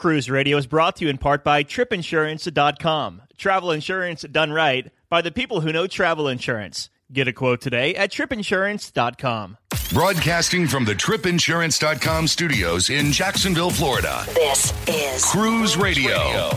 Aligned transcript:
Cruise 0.00 0.30
Radio 0.30 0.56
is 0.56 0.66
brought 0.66 0.96
to 0.96 1.04
you 1.04 1.10
in 1.10 1.18
part 1.18 1.44
by 1.44 1.62
tripinsurance.com. 1.62 3.20
Travel 3.36 3.70
insurance 3.70 4.22
done 4.22 4.50
right 4.50 4.90
by 5.10 5.20
the 5.20 5.30
people 5.30 5.60
who 5.60 5.74
know 5.74 5.86
travel 5.86 6.26
insurance. 6.26 6.88
Get 7.12 7.28
a 7.28 7.34
quote 7.34 7.60
today 7.60 7.94
at 7.94 8.10
tripinsurance.com. 8.10 9.58
Broadcasting 9.92 10.66
from 10.68 10.86
the 10.86 10.94
tripinsurance.com 10.94 12.28
studios 12.28 12.88
in 12.88 13.12
Jacksonville, 13.12 13.68
Florida. 13.68 14.24
This 14.28 14.72
is 14.88 15.22
Cruise 15.22 15.76
Radio. 15.76 16.48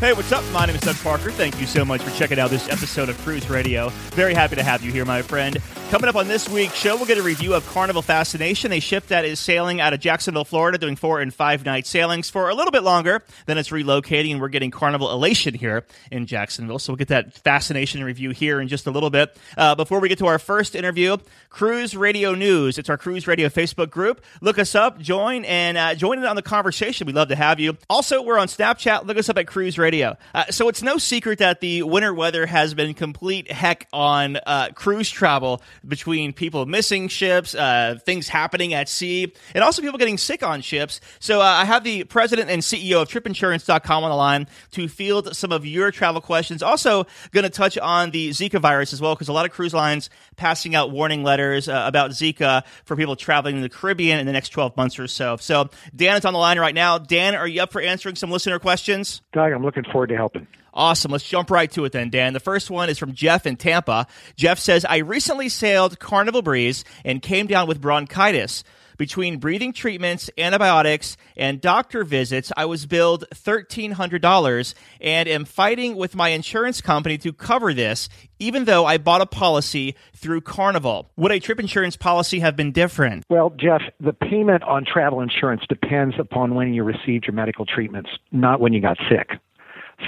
Hey, 0.00 0.14
what's 0.14 0.32
up? 0.32 0.42
My 0.50 0.64
name 0.64 0.74
is 0.74 0.80
Doug 0.80 0.96
Parker. 0.96 1.30
Thank 1.30 1.60
you 1.60 1.66
so 1.66 1.84
much 1.84 2.00
for 2.00 2.10
checking 2.16 2.38
out 2.38 2.48
this 2.48 2.70
episode 2.70 3.10
of 3.10 3.18
Cruise 3.18 3.50
Radio. 3.50 3.90
Very 4.12 4.32
happy 4.32 4.56
to 4.56 4.62
have 4.62 4.82
you 4.82 4.90
here, 4.90 5.04
my 5.04 5.20
friend. 5.20 5.58
Coming 5.90 6.08
up 6.08 6.16
on 6.16 6.26
this 6.26 6.48
week's 6.48 6.74
show, 6.74 6.96
we'll 6.96 7.04
get 7.04 7.18
a 7.18 7.22
review 7.22 7.52
of 7.52 7.66
Carnival 7.66 8.00
Fascination, 8.00 8.72
a 8.72 8.80
ship 8.80 9.08
that 9.08 9.26
is 9.26 9.38
sailing 9.38 9.78
out 9.78 9.92
of 9.92 10.00
Jacksonville, 10.00 10.44
Florida, 10.46 10.78
doing 10.78 10.96
four 10.96 11.20
and 11.20 11.34
five 11.34 11.66
night 11.66 11.86
sailings 11.86 12.30
for 12.30 12.48
a 12.48 12.54
little 12.54 12.70
bit 12.70 12.82
longer. 12.82 13.22
Then 13.44 13.58
it's 13.58 13.68
relocating, 13.68 14.30
and 14.30 14.40
we're 14.40 14.48
getting 14.48 14.70
Carnival 14.70 15.10
Elation 15.10 15.52
here 15.52 15.84
in 16.10 16.24
Jacksonville. 16.24 16.78
So 16.78 16.92
we'll 16.92 16.98
get 16.98 17.08
that 17.08 17.34
Fascination 17.34 18.02
review 18.02 18.30
here 18.30 18.60
in 18.60 18.68
just 18.68 18.86
a 18.86 18.90
little 18.90 19.10
bit. 19.10 19.36
Uh, 19.58 19.74
before 19.74 20.00
we 20.00 20.08
get 20.08 20.18
to 20.18 20.26
our 20.28 20.38
first 20.38 20.74
interview, 20.74 21.18
Cruise 21.50 21.94
Radio 21.94 22.34
News. 22.34 22.78
It's 22.78 22.88
our 22.88 22.96
Cruise 22.96 23.26
Radio 23.26 23.48
Facebook 23.48 23.90
group. 23.90 24.22
Look 24.40 24.58
us 24.58 24.74
up, 24.74 24.98
join, 25.00 25.44
and 25.44 25.76
uh, 25.76 25.94
join 25.94 26.18
in 26.18 26.24
on 26.24 26.36
the 26.36 26.42
conversation. 26.42 27.06
We'd 27.06 27.16
love 27.16 27.28
to 27.28 27.36
have 27.36 27.60
you. 27.60 27.76
Also, 27.90 28.22
we're 28.22 28.38
on 28.38 28.46
Snapchat. 28.46 29.04
Look 29.04 29.18
us 29.18 29.28
up 29.28 29.36
at 29.36 29.46
Cruise 29.46 29.76
Radio. 29.76 29.89
Uh, 30.34 30.44
so 30.50 30.68
it's 30.68 30.82
no 30.82 30.98
secret 30.98 31.38
that 31.38 31.60
the 31.60 31.82
winter 31.82 32.14
weather 32.14 32.46
has 32.46 32.74
been 32.74 32.94
complete 32.94 33.50
heck 33.50 33.88
on 33.92 34.38
uh, 34.46 34.68
cruise 34.74 35.10
travel 35.10 35.60
between 35.86 36.32
people 36.32 36.66
missing 36.66 37.08
ships, 37.08 37.54
uh, 37.54 37.98
things 38.04 38.28
happening 38.28 38.74
at 38.74 38.88
sea, 38.88 39.32
and 39.54 39.64
also 39.64 39.82
people 39.82 39.98
getting 39.98 40.18
sick 40.18 40.42
on 40.42 40.60
ships. 40.60 41.00
So 41.18 41.40
uh, 41.40 41.44
I 41.44 41.64
have 41.64 41.84
the 41.84 42.04
president 42.04 42.50
and 42.50 42.62
CEO 42.62 43.02
of 43.02 43.08
TripInsurance.com 43.08 44.04
on 44.04 44.10
the 44.10 44.16
line 44.16 44.46
to 44.72 44.88
field 44.88 45.34
some 45.34 45.52
of 45.52 45.66
your 45.66 45.90
travel 45.90 46.20
questions. 46.20 46.62
Also, 46.62 47.06
going 47.32 47.44
to 47.44 47.50
touch 47.50 47.76
on 47.78 48.10
the 48.10 48.30
Zika 48.30 48.60
virus 48.60 48.92
as 48.92 49.00
well, 49.00 49.14
because 49.14 49.28
a 49.28 49.32
lot 49.32 49.44
of 49.44 49.52
cruise 49.52 49.74
lines 49.74 50.10
passing 50.36 50.74
out 50.74 50.90
warning 50.90 51.22
letters 51.22 51.68
uh, 51.68 51.84
about 51.86 52.10
Zika 52.12 52.64
for 52.84 52.96
people 52.96 53.16
traveling 53.16 53.56
in 53.56 53.62
the 53.62 53.68
Caribbean 53.68 54.18
in 54.18 54.26
the 54.26 54.32
next 54.32 54.50
12 54.50 54.76
months 54.76 54.98
or 54.98 55.08
so. 55.08 55.36
So 55.36 55.70
Dan 55.94 56.16
is 56.16 56.24
on 56.24 56.32
the 56.32 56.38
line 56.38 56.58
right 56.58 56.74
now. 56.74 56.98
Dan, 56.98 57.34
are 57.34 57.46
you 57.46 57.62
up 57.62 57.72
for 57.72 57.80
answering 57.80 58.16
some 58.16 58.30
listener 58.30 58.58
questions? 58.58 59.22
Doug, 59.32 59.52
I'm 59.52 59.62
looking 59.62 59.79
forward 59.86 60.08
to 60.08 60.16
helping. 60.16 60.46
Awesome. 60.72 61.10
Let's 61.10 61.28
jump 61.28 61.50
right 61.50 61.70
to 61.72 61.84
it 61.84 61.92
then, 61.92 62.10
Dan. 62.10 62.32
The 62.32 62.40
first 62.40 62.70
one 62.70 62.88
is 62.88 62.98
from 62.98 63.12
Jeff 63.12 63.46
in 63.46 63.56
Tampa. 63.56 64.06
Jeff 64.36 64.58
says, 64.58 64.84
I 64.84 64.98
recently 64.98 65.48
sailed 65.48 65.98
Carnival 65.98 66.42
Breeze 66.42 66.84
and 67.04 67.20
came 67.20 67.46
down 67.46 67.66
with 67.66 67.80
bronchitis. 67.80 68.62
Between 69.00 69.38
breathing 69.38 69.72
treatments, 69.72 70.28
antibiotics, 70.36 71.16
and 71.34 71.58
doctor 71.58 72.04
visits, 72.04 72.52
I 72.54 72.66
was 72.66 72.84
billed 72.84 73.24
$1,300 73.34 74.74
and 75.00 75.26
am 75.26 75.46
fighting 75.46 75.96
with 75.96 76.14
my 76.14 76.28
insurance 76.28 76.82
company 76.82 77.16
to 77.16 77.32
cover 77.32 77.72
this, 77.72 78.10
even 78.38 78.66
though 78.66 78.84
I 78.84 78.98
bought 78.98 79.22
a 79.22 79.26
policy 79.26 79.96
through 80.14 80.42
Carnival. 80.42 81.10
Would 81.16 81.32
a 81.32 81.40
trip 81.40 81.58
insurance 81.58 81.96
policy 81.96 82.40
have 82.40 82.56
been 82.56 82.72
different? 82.72 83.24
Well, 83.30 83.54
Jeff, 83.56 83.80
the 84.00 84.12
payment 84.12 84.64
on 84.64 84.84
travel 84.84 85.22
insurance 85.22 85.62
depends 85.66 86.16
upon 86.18 86.54
when 86.54 86.74
you 86.74 86.84
received 86.84 87.24
your 87.24 87.34
medical 87.34 87.64
treatments, 87.64 88.10
not 88.32 88.60
when 88.60 88.74
you 88.74 88.82
got 88.82 88.98
sick. 89.08 89.40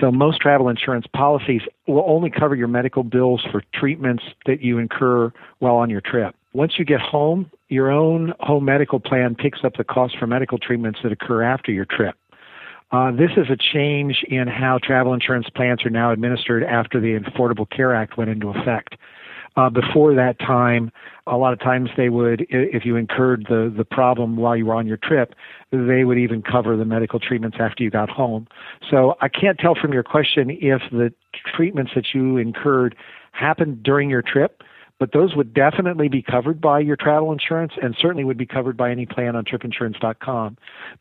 So 0.01 0.11
most 0.11 0.41
travel 0.41 0.69
insurance 0.69 1.07
policies 1.15 1.62
will 1.87 2.05
only 2.07 2.31
cover 2.31 2.55
your 2.55 2.69
medical 2.69 3.03
bills 3.03 3.45
for 3.51 3.62
treatments 3.75 4.25
that 4.47 4.62
you 4.62 4.79
incur 4.79 5.33
while 5.59 5.77
on 5.77 5.91
your 5.91 6.01
trip. 6.01 6.34
Once 6.55 6.75
you 6.79 6.84
get 6.84 7.01
home, 7.01 7.51
your 7.69 7.91
own 7.91 8.34
home 8.41 8.65
medical 8.65 9.01
plan 9.01 9.34
picks 9.34 9.61
up 9.65 9.77
the 9.77 9.84
cost 9.84 10.17
for 10.19 10.27
medical 10.27 10.59
treatments 10.59 11.01
that 11.03 11.12
occur 11.12 11.43
after 11.43 11.73
your 11.73 11.87
trip. 11.87 12.15
Uh, 12.91 13.11
this 13.11 13.31
is 13.39 13.47
a 13.49 13.57
change 13.57 14.23
in 14.29 14.47
how 14.47 14.79
travel 14.83 15.15
insurance 15.15 15.47
plans 15.55 15.83
are 15.84 15.91
now 15.91 16.12
administered 16.12 16.62
after 16.62 17.01
the 17.01 17.19
Affordable 17.21 17.69
Care 17.71 17.95
Act 17.95 18.19
went 18.19 18.29
into 18.29 18.51
effect. 18.51 18.97
Uh, 19.57 19.69
before 19.69 20.15
that 20.15 20.39
time, 20.39 20.91
a 21.27 21.37
lot 21.37 21.53
of 21.53 21.61
times 21.61 21.91
they 21.97 22.09
would, 22.09 22.47
if 22.49 22.85
you 22.85 22.97
incurred 22.97 23.47
the, 23.49 23.73
the 23.77 23.85
problem 23.85 24.37
while 24.37 24.57
you 24.57 24.67
were 24.67 24.75
on 24.75 24.87
your 24.87 24.97
trip, 24.97 25.35
they 25.71 26.05
would 26.05 26.19
even 26.19 26.43
cover 26.43 26.77
the 26.77 26.85
medical 26.85 27.21
treatments 27.21 27.59
after 27.61 27.85
you 27.85 27.91
got 27.91 28.09
home. 28.09 28.47
So 28.91 29.15
I 29.21 29.29
can't 29.29 29.59
tell 29.59 29.75
from 29.75 29.93
your 29.93 30.03
question 30.03 30.51
if 30.51 30.83
the 30.91 31.13
treatments 31.55 31.93
that 31.95 32.07
you 32.15 32.39
incurred 32.39 32.97
happened 33.33 33.83
during 33.83 34.11
your 34.11 34.23
trip 34.23 34.63
but 35.03 35.11
those 35.11 35.35
would 35.35 35.53
definitely 35.53 36.07
be 36.07 36.23
covered 36.23 36.61
by 36.61 36.79
your 36.79 36.95
travel 36.95 37.33
insurance 37.33 37.73
and 37.83 37.97
certainly 37.99 38.23
would 38.23 38.39
be 38.39 38.47
covered 38.47 38.77
by 38.77 38.89
any 38.89 39.05
plan 39.05 39.35
on 39.35 39.45
tripinsurance.com. 39.45 40.57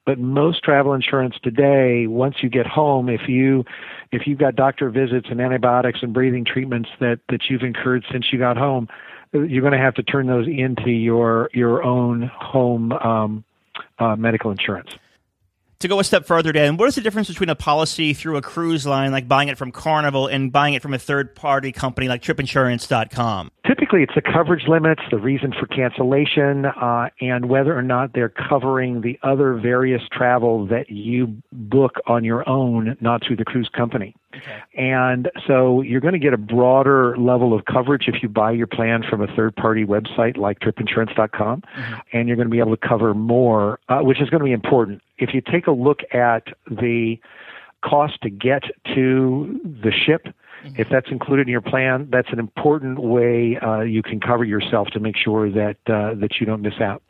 But 0.07 0.17
most 0.17 0.63
travel 0.63 0.95
insurance 0.95 1.35
today, 1.43 2.07
once 2.07 2.37
you 2.41 2.49
get 2.49 2.65
home, 2.65 3.09
if 3.09 3.29
you 3.29 3.63
if 4.11 4.25
you've 4.25 4.39
got 4.39 4.55
doctor 4.55 4.89
visits 4.89 5.27
and 5.29 5.39
antibiotics 5.39 5.99
and 6.01 6.15
breathing 6.15 6.45
treatments 6.45 6.89
that 6.99 7.19
that 7.29 7.41
you've 7.47 7.61
incurred 7.61 8.03
since 8.11 8.33
you 8.33 8.39
got 8.39 8.57
home, 8.57 8.89
you're 9.33 9.61
going 9.61 9.71
to 9.71 9.77
have 9.77 9.93
to 9.93 10.03
turn 10.03 10.25
those 10.25 10.47
into 10.47 10.89
your 10.89 11.51
your 11.53 11.83
own 11.83 12.23
home 12.35 12.93
um, 12.93 13.43
uh, 13.99 14.15
medical 14.15 14.49
insurance 14.49 14.89
to 15.81 15.87
go 15.87 15.99
a 15.99 16.03
step 16.03 16.25
further, 16.25 16.51
Dan, 16.51 16.77
what 16.77 16.87
is 16.87 16.95
the 16.95 17.01
difference 17.01 17.27
between 17.27 17.49
a 17.49 17.55
policy 17.55 18.13
through 18.13 18.37
a 18.37 18.41
cruise 18.41 18.85
line, 18.85 19.11
like 19.11 19.27
buying 19.27 19.49
it 19.49 19.57
from 19.57 19.71
Carnival, 19.71 20.27
and 20.27 20.51
buying 20.51 20.73
it 20.73 20.81
from 20.81 20.93
a 20.93 20.99
third 20.99 21.35
party 21.35 21.71
company 21.71 22.07
like 22.07 22.21
tripinsurance.com? 22.21 23.51
Typically, 23.65 24.03
it's 24.03 24.15
the 24.15 24.21
coverage 24.21 24.67
limits, 24.67 25.01
the 25.11 25.17
reason 25.17 25.53
for 25.53 25.67
cancellation, 25.67 26.65
uh, 26.65 27.09
and 27.19 27.49
whether 27.49 27.77
or 27.77 27.81
not 27.81 28.13
they're 28.13 28.29
covering 28.29 29.01
the 29.01 29.19
other 29.23 29.53
various 29.53 30.01
travel 30.11 30.65
that 30.67 30.89
you 30.89 31.41
book 31.51 31.95
on 32.07 32.23
your 32.23 32.47
own, 32.49 32.97
not 33.01 33.21
through 33.25 33.35
the 33.35 33.45
cruise 33.45 33.69
company. 33.75 34.15
Okay. 34.35 34.61
And 34.75 35.29
so 35.45 35.81
you're 35.81 35.99
going 35.99 36.13
to 36.13 36.19
get 36.19 36.33
a 36.33 36.37
broader 36.37 37.15
level 37.17 37.53
of 37.53 37.65
coverage 37.65 38.07
if 38.07 38.23
you 38.23 38.29
buy 38.29 38.51
your 38.51 38.67
plan 38.67 39.03
from 39.09 39.21
a 39.21 39.27
third 39.35 39.55
party 39.55 39.85
website 39.85 40.37
like 40.37 40.59
tripinsurance.com, 40.59 41.61
mm-hmm. 41.61 41.93
and 42.13 42.27
you're 42.27 42.37
going 42.37 42.47
to 42.47 42.51
be 42.51 42.59
able 42.59 42.75
to 42.75 42.87
cover 42.87 43.13
more, 43.13 43.79
uh, 43.89 43.99
which 43.99 44.21
is 44.21 44.29
going 44.29 44.39
to 44.39 44.45
be 44.45 44.53
important. 44.53 45.01
If 45.21 45.35
you 45.35 45.41
take 45.41 45.67
a 45.67 45.71
look 45.71 45.99
at 46.13 46.47
the 46.69 47.17
cost 47.85 48.19
to 48.23 48.29
get 48.29 48.63
to 48.95 49.59
the 49.63 49.91
ship, 49.91 50.27
if 50.75 50.87
that's 50.89 51.09
included 51.09 51.47
in 51.47 51.51
your 51.51 51.61
plan, 51.61 52.07
that's 52.11 52.29
an 52.31 52.39
important 52.39 52.99
way 52.99 53.57
uh, 53.57 53.81
you 53.81 54.03
can 54.03 54.19
cover 54.19 54.43
yourself 54.43 54.87
to 54.89 54.99
make 54.99 55.15
sure 55.17 55.49
that 55.49 55.77
uh, 55.87 56.13
that 56.15 56.39
you 56.39 56.45
don't 56.45 56.61
miss 56.61 56.79
out. 56.79 57.01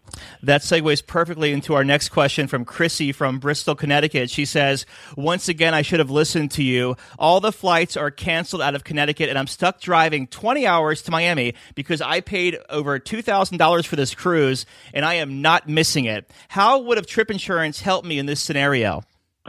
That 0.43 0.61
segues 0.61 1.05
perfectly 1.05 1.51
into 1.51 1.73
our 1.73 1.83
next 1.83 2.09
question 2.09 2.47
from 2.47 2.65
Chrissy 2.65 3.11
from 3.11 3.39
Bristol, 3.39 3.75
Connecticut. 3.75 4.29
She 4.29 4.45
says, 4.45 4.85
Once 5.15 5.47
again, 5.47 5.73
I 5.73 5.81
should 5.81 5.99
have 5.99 6.09
listened 6.09 6.51
to 6.51 6.63
you. 6.63 6.95
All 7.17 7.39
the 7.39 7.51
flights 7.51 7.95
are 7.95 8.11
canceled 8.11 8.61
out 8.61 8.75
of 8.75 8.83
Connecticut, 8.83 9.29
and 9.29 9.37
I'm 9.37 9.47
stuck 9.47 9.79
driving 9.79 10.27
20 10.27 10.67
hours 10.67 11.01
to 11.03 11.11
Miami 11.11 11.53
because 11.75 12.01
I 12.01 12.21
paid 12.21 12.57
over 12.69 12.99
$2,000 12.99 13.85
for 13.85 13.95
this 13.95 14.13
cruise, 14.13 14.65
and 14.93 15.05
I 15.05 15.15
am 15.15 15.41
not 15.41 15.69
missing 15.69 16.05
it. 16.05 16.29
How 16.49 16.79
would 16.79 16.97
have 16.97 17.07
trip 17.07 17.31
insurance 17.31 17.81
helped 17.81 18.07
me 18.07 18.19
in 18.19 18.25
this 18.25 18.41
scenario? 18.41 19.03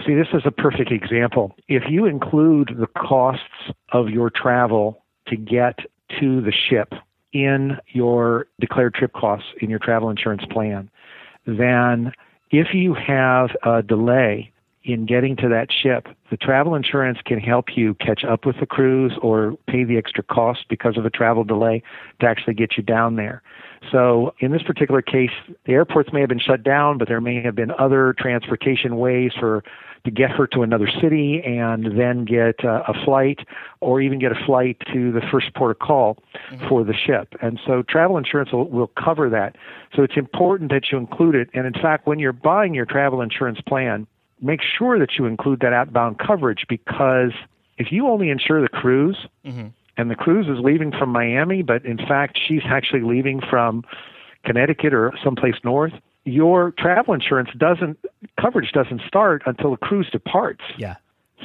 See, 0.07 0.15
this 0.15 0.29
is 0.33 0.43
a 0.47 0.51
perfect 0.51 0.91
example. 0.91 1.55
If 1.69 1.85
you 1.89 2.07
include 2.07 2.75
the 2.79 2.87
costs 2.87 3.45
of 3.93 4.09
your 4.09 4.31
travel 4.31 5.05
to 5.29 5.37
get 5.37 5.79
to 6.21 6.41
the 6.41 6.53
ship 6.53 6.95
in 7.33 7.79
your 7.89 8.47
declared 8.61 8.95
trip 8.95 9.13
costs 9.13 9.49
in 9.61 9.71
your 9.71 9.79
travel 9.79 10.11
insurance 10.11 10.45
plan, 10.51 10.91
then 11.47 12.13
if 12.51 12.69
you 12.75 12.95
have 12.95 13.51
a 13.65 13.83
delay 13.83 14.53
in 14.85 15.07
getting 15.07 15.37
to 15.37 15.49
that 15.49 15.69
ship, 15.71 16.09
the 16.31 16.37
travel 16.37 16.75
insurance 16.75 17.19
can 17.25 17.39
help 17.39 17.77
you 17.77 17.95
catch 17.95 18.25
up 18.25 18.45
with 18.45 18.57
the 18.59 18.67
cruise 18.67 19.13
or 19.23 19.57
pay 19.69 19.85
the 19.85 19.97
extra 19.97 20.23
cost 20.25 20.65
because 20.69 20.97
of 20.97 21.05
a 21.05 21.11
travel 21.11 21.45
delay 21.45 21.83
to 22.21 22.27
actually 22.27 22.55
get 22.55 22.77
you 22.77 22.83
down 22.83 23.17
there. 23.17 23.43
So 23.91 24.35
in 24.39 24.53
this 24.53 24.63
particular 24.63 25.03
case, 25.03 25.31
the 25.67 25.73
airports 25.73 26.13
may 26.13 26.21
have 26.21 26.29
been 26.29 26.39
shut 26.39 26.63
down, 26.63 26.99
but 26.99 27.09
there 27.09 27.21
may 27.21 27.43
have 27.43 27.55
been 27.55 27.73
other 27.79 28.15
transportation 28.19 28.97
ways 28.97 29.33
for 29.39 29.63
to 30.05 30.11
get 30.11 30.31
her 30.31 30.47
to 30.49 30.63
another 30.63 30.89
city 31.01 31.41
and 31.45 31.99
then 31.99 32.25
get 32.25 32.65
uh, 32.65 32.83
a 32.89 33.05
flight 33.05 33.39
or 33.81 34.01
even 34.01 34.19
get 34.19 34.33
a 34.33 34.47
flight 34.47 34.77
to 34.93 35.13
the 35.13 35.21
first 35.31 35.55
port 35.55 35.71
of 35.71 35.79
call 35.79 36.19
mm-hmm. 36.51 36.69
for 36.69 36.83
the 36.83 36.95
ship. 36.95 37.35
And 37.41 37.61
so 37.65 37.83
travel 37.83 38.19
insurance 38.19 38.53
will, 38.53 38.69
will 38.69 38.91
cover 39.03 39.31
that. 39.31 39.57
So 39.95 40.03
it's 40.03 40.17
important 40.17 40.71
that 40.73 40.91
you 40.91 40.99
include 40.99 41.37
it. 41.37 41.51
And 41.55 41.67
in 41.67 41.75
fact, 41.75 42.07
when 42.07 42.19
you're 42.19 42.33
buying 42.33 42.75
your 42.75 42.87
travel 42.87 43.21
insurance 43.21 43.61
plan, 43.61 44.07
make 44.43 44.61
sure 44.63 44.99
that 44.99 45.17
you 45.19 45.27
include 45.27 45.61
that 45.61 45.73
outbound 45.73 46.19
coverage 46.19 46.67
because 46.69 47.33
if 47.79 47.91
you 47.91 48.09
only 48.09 48.29
insure 48.29 48.61
the 48.61 48.69
cruise, 48.69 49.27
mm-hmm 49.45 49.69
and 49.97 50.11
the 50.11 50.15
cruise 50.15 50.47
is 50.47 50.63
leaving 50.63 50.91
from 50.91 51.11
Miami, 51.11 51.63
but 51.63 51.85
in 51.85 51.99
fact, 51.99 52.39
she's 52.47 52.63
actually 52.65 53.03
leaving 53.03 53.41
from 53.41 53.85
Connecticut 54.45 54.95
or 54.95 55.13
someplace 55.23 55.57
north. 55.65 55.93
Your 56.25 56.73
travel 56.79 57.15
insurance 57.15 57.51
doesn't 57.59 57.99
coverage 58.41 58.73
doesn't 58.73 59.03
start 59.07 59.43
until 59.47 59.73
the 59.73 59.77
cruise 59.77 60.09
departs. 60.11 60.63
Yeah. 60.79 60.97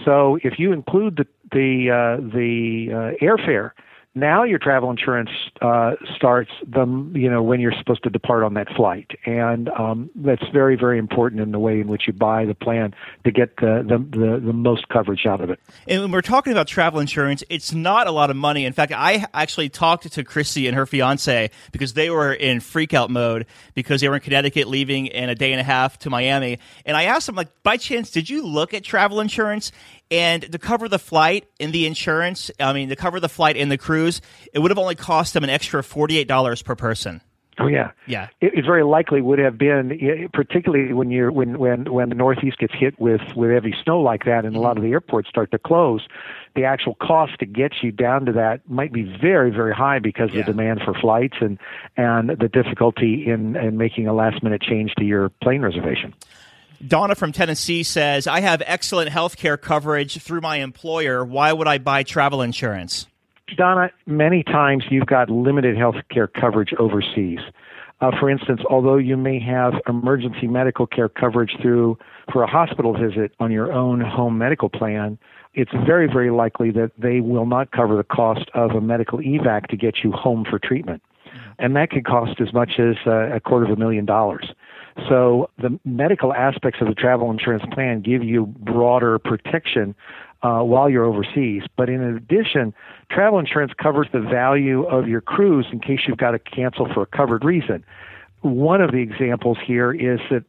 So 0.05 0.39
if 0.43 0.59
you 0.59 0.71
include 0.71 1.17
the 1.17 1.27
the 1.51 1.91
uh, 1.91 2.21
the 2.21 2.89
uh, 2.91 3.23
airfare, 3.25 3.71
Now 4.17 4.43
your 4.43 4.57
travel 4.57 4.89
insurance 4.89 5.29
uh, 5.61 5.93
starts 6.15 6.49
the 6.67 6.85
you 7.13 7.29
know 7.29 7.43
when 7.43 7.59
you're 7.59 7.73
supposed 7.77 8.01
to 8.03 8.09
depart 8.09 8.43
on 8.43 8.55
that 8.55 8.67
flight, 8.75 9.11
and 9.25 9.69
um, 9.69 10.09
that's 10.15 10.41
very 10.51 10.75
very 10.75 10.97
important 10.97 11.39
in 11.39 11.51
the 11.51 11.59
way 11.59 11.81
in 11.81 11.87
which 11.87 12.07
you 12.07 12.13
buy 12.13 12.45
the 12.45 12.55
plan 12.55 12.95
to 13.25 13.31
get 13.31 13.57
the, 13.57 13.85
the 13.87 13.97
the, 14.17 14.39
the 14.39 14.53
most 14.53 14.89
coverage 14.89 15.27
out 15.27 15.39
of 15.39 15.51
it. 15.51 15.59
And 15.87 16.01
when 16.01 16.11
we're 16.11 16.21
talking 16.21 16.51
about 16.51 16.67
travel 16.67 16.99
insurance, 16.99 17.43
it's 17.47 17.73
not 17.73 18.07
a 18.07 18.11
lot 18.11 18.31
of 18.31 18.35
money. 18.35 18.65
In 18.65 18.73
fact, 18.73 18.91
I 18.91 19.27
actually 19.35 19.69
talked 19.69 20.11
to 20.11 20.23
Chrissy 20.23 20.67
and 20.67 20.75
her 20.75 20.87
fiance 20.87 21.51
because 21.71 21.93
they 21.93 22.09
were 22.09 22.33
in 22.33 22.57
freakout 22.57 23.09
mode 23.09 23.45
because 23.75 24.01
they 24.01 24.09
were 24.09 24.15
in 24.15 24.21
Connecticut, 24.21 24.67
leaving 24.67 25.05
in 25.05 25.29
a 25.29 25.35
day 25.35 25.51
and 25.51 25.61
a 25.61 25.63
half 25.63 25.99
to 25.99 26.09
Miami, 26.09 26.57
and 26.87 26.97
I 26.97 27.03
asked 27.03 27.27
them 27.27 27.35
like, 27.35 27.49
by 27.61 27.77
chance, 27.77 28.09
did 28.09 28.31
you 28.31 28.43
look 28.43 28.73
at 28.73 28.83
travel 28.83 29.19
insurance? 29.19 29.71
And 30.09 30.51
to 30.51 30.57
cover 30.57 30.87
the 30.87 30.99
flight 30.99 31.47
and 31.59 31.73
the 31.73 31.85
insurance, 31.85 32.49
I 32.59 32.73
mean, 32.73 32.89
to 32.89 32.95
cover 32.95 33.19
the 33.19 33.29
flight 33.29 33.57
and 33.57 33.71
the 33.71 33.77
cruise, 33.77 34.21
it 34.53 34.59
would 34.59 34.71
have 34.71 34.77
only 34.77 34.95
cost 34.95 35.33
them 35.33 35.43
an 35.43 35.49
extra 35.49 35.81
$48 35.81 36.63
per 36.63 36.75
person. 36.75 37.21
Oh 37.59 37.67
yeah, 37.67 37.91
yeah. 38.05 38.27
It, 38.39 38.53
it 38.53 38.65
very 38.65 38.83
likely 38.83 39.19
would 39.19 39.39
have 39.39 39.57
been, 39.57 40.29
particularly 40.31 40.93
when 40.93 41.09
you're 41.09 41.31
when 41.31 41.57
when 41.57 41.91
when 41.91 42.09
the 42.09 42.15
Northeast 42.15 42.59
gets 42.59 42.73
hit 42.75 42.99
with 42.99 43.21
with 43.35 43.49
heavy 43.49 43.73
snow 43.83 43.99
like 43.99 44.25
that, 44.25 44.45
and 44.45 44.55
a 44.55 44.59
lot 44.59 44.77
of 44.77 44.83
the 44.83 44.91
airports 44.91 45.27
start 45.27 45.49
to 45.51 45.57
close. 45.57 46.07
The 46.55 46.65
actual 46.65 46.93
cost 46.95 47.39
to 47.39 47.47
get 47.47 47.81
you 47.81 47.91
down 47.91 48.25
to 48.25 48.31
that 48.33 48.69
might 48.69 48.93
be 48.93 49.01
very 49.01 49.49
very 49.49 49.73
high 49.73 49.97
because 49.97 50.29
yeah. 50.31 50.41
of 50.41 50.45
the 50.45 50.51
demand 50.51 50.81
for 50.85 50.93
flights 50.93 51.37
and 51.41 51.57
and 51.95 52.29
the 52.29 52.47
difficulty 52.47 53.25
in 53.27 53.55
in 53.55 53.77
making 53.77 54.07
a 54.07 54.13
last 54.13 54.43
minute 54.43 54.61
change 54.61 54.93
to 54.95 55.03
your 55.03 55.29
plane 55.41 55.63
reservation. 55.63 56.13
Donna 56.85 57.15
from 57.15 57.31
Tennessee 57.31 57.83
says, 57.83 58.27
I 58.27 58.41
have 58.41 58.61
excellent 58.65 59.09
health 59.09 59.37
care 59.37 59.57
coverage 59.57 60.21
through 60.21 60.41
my 60.41 60.57
employer. 60.57 61.25
Why 61.25 61.51
would 61.51 61.67
I 61.67 61.79
buy 61.79 62.03
travel 62.03 62.41
insurance? 62.41 63.07
Donna, 63.55 63.91
many 64.05 64.43
times 64.43 64.83
you've 64.89 65.07
got 65.07 65.29
limited 65.29 65.77
health 65.77 65.95
care 66.11 66.27
coverage 66.27 66.73
overseas. 66.77 67.39
Uh, 67.99 68.11
for 68.19 68.29
instance, 68.29 68.61
although 68.69 68.97
you 68.97 69.17
may 69.17 69.39
have 69.39 69.73
emergency 69.87 70.45
medical 70.45 70.85
care 70.85 71.09
coverage 71.09 71.55
through 71.61 71.97
for 72.31 72.43
a 72.43 72.47
hospital 72.47 72.93
visit 72.93 73.31
on 73.39 73.51
your 73.51 73.71
own 73.71 74.01
home 74.01 74.37
medical 74.37 74.69
plan, 74.69 75.17
it's 75.55 75.71
very, 75.85 76.05
very 76.05 76.29
likely 76.29 76.69
that 76.71 76.91
they 76.99 77.21
will 77.21 77.47
not 77.47 77.71
cover 77.71 77.95
the 77.97 78.03
cost 78.03 78.51
of 78.53 78.71
a 78.71 78.81
medical 78.81 79.17
evac 79.19 79.67
to 79.67 79.77
get 79.77 80.03
you 80.03 80.11
home 80.11 80.45
for 80.47 80.59
treatment. 80.59 81.01
And 81.59 81.75
that 81.75 81.89
could 81.89 82.05
cost 82.05 82.39
as 82.39 82.53
much 82.53 82.73
as 82.79 82.95
uh, 83.05 83.35
a 83.35 83.39
quarter 83.39 83.65
of 83.65 83.71
a 83.71 83.75
million 83.75 84.05
dollars. 84.05 84.53
So 85.09 85.49
the 85.57 85.79
medical 85.85 86.33
aspects 86.33 86.81
of 86.81 86.87
the 86.87 86.95
travel 86.95 87.29
insurance 87.31 87.63
plan 87.71 88.01
give 88.01 88.23
you 88.23 88.45
broader 88.45 89.19
protection 89.19 89.95
uh, 90.43 90.61
while 90.61 90.89
you're 90.89 91.05
overseas. 91.05 91.63
But 91.75 91.89
in 91.89 92.01
addition, 92.01 92.73
travel 93.11 93.39
insurance 93.39 93.73
covers 93.81 94.07
the 94.11 94.19
value 94.19 94.83
of 94.83 95.07
your 95.07 95.21
cruise 95.21 95.67
in 95.71 95.79
case 95.79 96.01
you've 96.07 96.17
got 96.17 96.31
to 96.31 96.39
cancel 96.39 96.87
for 96.93 97.03
a 97.03 97.05
covered 97.05 97.43
reason. 97.43 97.83
One 98.41 98.81
of 98.81 98.91
the 98.91 98.99
examples 98.99 99.57
here 99.65 99.91
is 99.91 100.19
that 100.29 100.43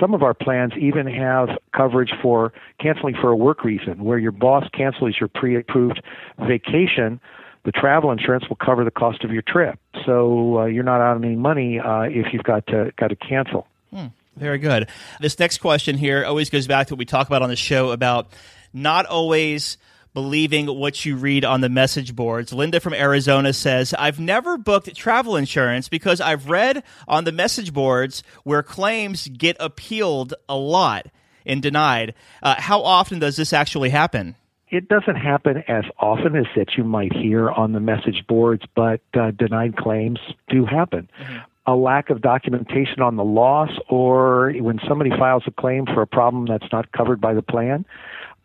some 0.00 0.14
of 0.14 0.22
our 0.22 0.34
plans 0.34 0.72
even 0.78 1.06
have 1.06 1.48
coverage 1.74 2.12
for 2.20 2.52
canceling 2.80 3.14
for 3.14 3.30
a 3.30 3.36
work 3.36 3.64
reason, 3.64 4.04
where 4.04 4.18
your 4.18 4.32
boss 4.32 4.68
cancels 4.72 5.16
your 5.18 5.28
pre 5.28 5.56
approved 5.56 6.02
vacation. 6.46 7.20
The 7.64 7.72
travel 7.72 8.10
insurance 8.10 8.48
will 8.48 8.56
cover 8.56 8.84
the 8.84 8.90
cost 8.90 9.22
of 9.22 9.32
your 9.32 9.42
trip, 9.42 9.78
so 10.06 10.60
uh, 10.60 10.64
you're 10.64 10.84
not 10.84 11.00
out 11.00 11.16
of 11.16 11.24
any 11.24 11.36
money 11.36 11.78
uh, 11.78 12.02
if 12.02 12.32
you've 12.32 12.42
got 12.42 12.66
to 12.68 12.92
got 12.96 13.08
to 13.08 13.16
cancel. 13.16 13.66
Hmm, 13.90 14.06
very 14.36 14.58
good. 14.58 14.88
This 15.20 15.38
next 15.38 15.58
question 15.58 15.98
here 15.98 16.24
always 16.24 16.48
goes 16.48 16.66
back 16.66 16.86
to 16.86 16.94
what 16.94 16.98
we 16.98 17.04
talk 17.04 17.26
about 17.26 17.42
on 17.42 17.50
the 17.50 17.56
show 17.56 17.90
about 17.90 18.28
not 18.72 19.04
always 19.06 19.76
believing 20.12 20.66
what 20.66 21.04
you 21.04 21.16
read 21.16 21.44
on 21.44 21.60
the 21.60 21.68
message 21.68 22.16
boards. 22.16 22.52
Linda 22.52 22.80
from 22.80 22.94
Arizona 22.94 23.52
says, 23.52 23.94
I've 23.94 24.18
never 24.18 24.58
booked 24.58 24.94
travel 24.96 25.36
insurance 25.36 25.88
because 25.88 26.20
I've 26.20 26.48
read 26.48 26.82
on 27.06 27.24
the 27.24 27.32
message 27.32 27.72
boards 27.72 28.22
where 28.42 28.62
claims 28.62 29.28
get 29.28 29.56
appealed 29.60 30.34
a 30.48 30.56
lot 30.56 31.06
and 31.46 31.62
denied. 31.62 32.14
Uh, 32.42 32.56
how 32.58 32.82
often 32.82 33.18
does 33.18 33.36
this 33.36 33.52
actually 33.52 33.90
happen? 33.90 34.34
It 34.70 34.88
doesn't 34.88 35.16
happen 35.16 35.64
as 35.68 35.84
often 35.98 36.36
as 36.36 36.46
that 36.56 36.76
you 36.76 36.84
might 36.84 37.12
hear 37.12 37.50
on 37.50 37.72
the 37.72 37.80
message 37.80 38.24
boards, 38.28 38.62
but 38.74 39.00
uh, 39.14 39.32
denied 39.32 39.76
claims 39.76 40.18
do 40.48 40.64
happen. 40.64 41.08
Mm-hmm 41.20 41.38
a 41.66 41.76
lack 41.76 42.10
of 42.10 42.20
documentation 42.20 43.00
on 43.00 43.16
the 43.16 43.24
loss 43.24 43.70
or 43.88 44.52
when 44.60 44.80
somebody 44.88 45.10
files 45.10 45.44
a 45.46 45.50
claim 45.50 45.86
for 45.86 46.02
a 46.02 46.06
problem 46.06 46.46
that's 46.46 46.72
not 46.72 46.90
covered 46.92 47.20
by 47.20 47.34
the 47.34 47.42
plan, 47.42 47.84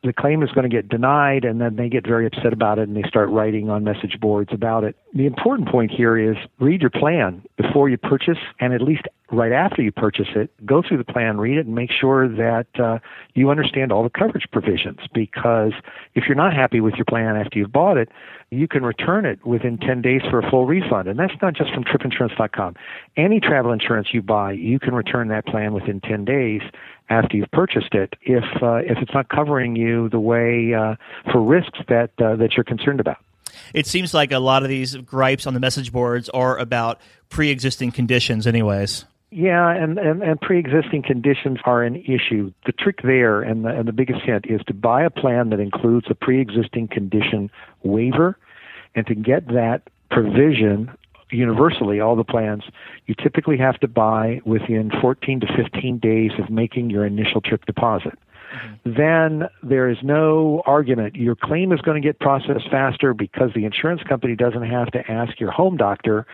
the 0.04 0.14
claim 0.14 0.44
is 0.44 0.52
going 0.52 0.70
to 0.70 0.76
get 0.76 0.88
denied 0.88 1.46
and 1.46 1.60
then 1.60 1.76
they 1.76 1.90
get 1.90 2.06
very 2.06 2.28
upset 2.28 2.54
about 2.54 2.80
it 2.80 2.88
and 2.88 2.96
they 2.96 3.08
start 3.08 3.30
writing 3.30 3.70
on 3.70 3.84
message 3.84 4.20
boards 4.20 4.52
about 4.54 4.84
it. 4.84 4.96
The 5.14 5.26
important 5.26 5.70
point 5.70 5.92
here 5.92 6.18
is 6.18 6.38
read 6.60 6.82
your 6.82 6.90
plan 6.90 7.44
before 7.58 7.90
you 7.90 7.98
purchase 7.98 8.38
and 8.60 8.74
at 8.74 8.82
least 8.82 9.08
right 9.32 9.52
after 9.52 9.82
you 9.82 9.92
purchase 9.92 10.28
it, 10.36 10.52
go 10.66 10.84
through 10.88 10.98
the 10.98 11.04
plan, 11.04 11.38
read 11.38 11.58
it, 11.58 11.66
and 11.66 11.74
make 11.74 11.92
sure 11.92 12.28
that 12.28 12.68
uh, 12.80 13.00
you 13.34 13.50
understand 13.50 13.92
all 13.92 14.04
the 14.04 14.10
coverage 14.10 14.46
provisions. 14.52 15.00
Because 15.14 15.74
if 16.14 16.26
you're 16.28 16.36
not 16.36 16.54
happy 16.54 16.80
with 16.80 16.96
your 16.96 17.06
plan 17.06 17.36
after 17.36 17.58
you've 17.58 17.72
bought 17.72 17.98
it, 17.98 18.10
you 18.52 18.68
can 18.68 18.84
return 18.84 19.26
it 19.26 19.44
within 19.46 19.78
10 19.78 20.02
days 20.02 20.22
for 20.30 20.40
a 20.40 20.50
full 20.50 20.68
refund. 20.68 21.08
And 21.08 21.18
that's 21.20 21.34
not 21.42 21.56
just 21.56 21.74
from 21.74 21.84
tripinsurance.com. 21.84 22.76
Any 23.18 23.40
travel 23.40 23.72
insurance 23.72 24.10
you 24.14 24.22
buy, 24.22 24.52
you 24.52 24.80
can 24.80 24.94
return 24.94 25.30
that 25.30 25.46
plan 25.46 25.74
within 25.74 26.00
10 26.02 26.26
days 26.26 26.62
after 27.10 27.38
you've 27.38 27.52
purchased 27.52 27.94
it 27.94 28.16
if 28.22 28.44
uh, 28.62 28.76
if 28.76 28.98
it's 28.98 29.14
not 29.14 29.30
covering 29.30 29.76
you 29.76 30.10
the 30.10 30.20
way 30.20 30.74
uh, 30.74 30.96
for 31.32 31.42
risks 31.42 31.80
that 31.88 32.12
uh, 32.20 32.36
that 32.36 32.54
you're 32.56 32.64
concerned 32.64 33.00
about. 33.00 33.18
It 33.74 33.88
seems 33.88 34.14
like 34.14 34.32
a 34.32 34.40
lot 34.40 34.64
of 34.64 34.70
these 34.70 34.96
gripes 34.96 35.48
on 35.48 35.54
the 35.54 35.60
message 35.60 35.92
boards 35.92 36.30
are 36.30 36.58
about 36.58 37.00
pre-existing 37.30 37.92
conditions, 37.92 38.48
anyways. 38.48 39.06
Yeah, 39.32 39.70
and, 39.70 39.98
and, 39.98 40.22
and 40.24 40.40
pre-existing 40.40 41.04
conditions 41.04 41.58
are 41.66 41.84
an 41.84 41.96
issue. 41.96 42.54
The 42.66 42.72
trick 42.72 43.02
there, 43.02 43.42
and 43.42 43.66
the, 43.66 43.70
and 43.70 43.88
the 43.88 43.92
biggest 43.92 44.22
hint, 44.22 44.46
is 44.48 44.62
to 44.68 44.74
buy 44.74 45.04
a 45.04 45.10
plan 45.10 45.50
that 45.50 45.60
includes 45.60 46.08
a 46.10 46.16
pre-existing 46.16 46.88
condition 46.88 47.50
waiver, 47.84 48.38
and 48.94 49.06
to 49.08 49.16
get 49.16 49.48
that 49.48 49.82
provision 50.10 50.92
universally, 51.32 52.00
all 52.00 52.16
the 52.16 52.24
plans, 52.24 52.64
you 53.06 53.16
typically 53.16 53.58
have 53.58 53.80
to 53.80 53.88
buy 53.88 54.42
within 54.46 54.92
14 55.02 55.40
to 55.42 55.48
15 55.56 56.00
days 56.00 56.32
of 56.40 56.50
making 56.50 56.90
your 56.90 57.06
initial 57.06 57.42
trip 57.42 57.66
deposit. 57.66 58.14
Mm-hmm. 58.56 58.94
Then 58.98 59.50
there 59.64 59.90
is 59.90 59.98
no 60.04 60.62
argument. 60.66 61.16
Your 61.16 61.36
claim 61.36 61.72
is 61.72 61.82
going 61.82 62.02
to 62.02 62.06
get 62.08 62.20
processed 62.20 62.70
faster 62.70 63.14
because 63.14 63.52
the 63.56 63.66
insurance 63.66 64.02
company 64.04 64.36
doesn't 64.36 64.64
have 64.64 64.92
to 64.92 65.12
ask 65.12 65.40
your 65.40 65.52
home 65.52 65.78
doctor 65.78 66.26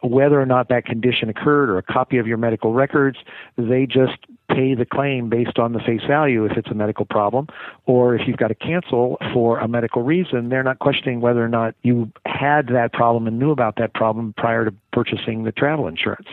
whether 0.00 0.40
or 0.40 0.46
not 0.46 0.68
that 0.68 0.84
condition 0.84 1.28
occurred 1.28 1.68
or 1.68 1.78
a 1.78 1.82
copy 1.82 2.18
of 2.18 2.26
your 2.26 2.36
medical 2.36 2.72
records. 2.72 3.18
They 3.56 3.86
just 3.86 4.18
pay 4.48 4.74
the 4.74 4.86
claim 4.86 5.28
based 5.28 5.58
on 5.58 5.72
the 5.72 5.80
face 5.80 6.02
value 6.06 6.44
if 6.44 6.56
it's 6.56 6.68
a 6.68 6.74
medical 6.74 7.04
problem, 7.04 7.46
or 7.86 8.14
if 8.14 8.26
you've 8.26 8.36
got 8.36 8.48
to 8.48 8.54
cancel 8.54 9.18
for 9.32 9.58
a 9.58 9.68
medical 9.68 10.02
reason, 10.02 10.48
they're 10.48 10.62
not 10.62 10.78
questioning 10.78 11.20
whether 11.20 11.44
or 11.44 11.48
not 11.48 11.74
you 11.82 12.10
had 12.26 12.68
that 12.68 12.92
problem 12.92 13.26
and 13.26 13.38
knew 13.38 13.50
about 13.50 13.76
that 13.76 13.94
problem 13.94 14.34
prior 14.36 14.64
to 14.64 14.74
purchasing 14.92 15.44
the 15.44 15.52
travel 15.52 15.86
insurance. 15.86 16.28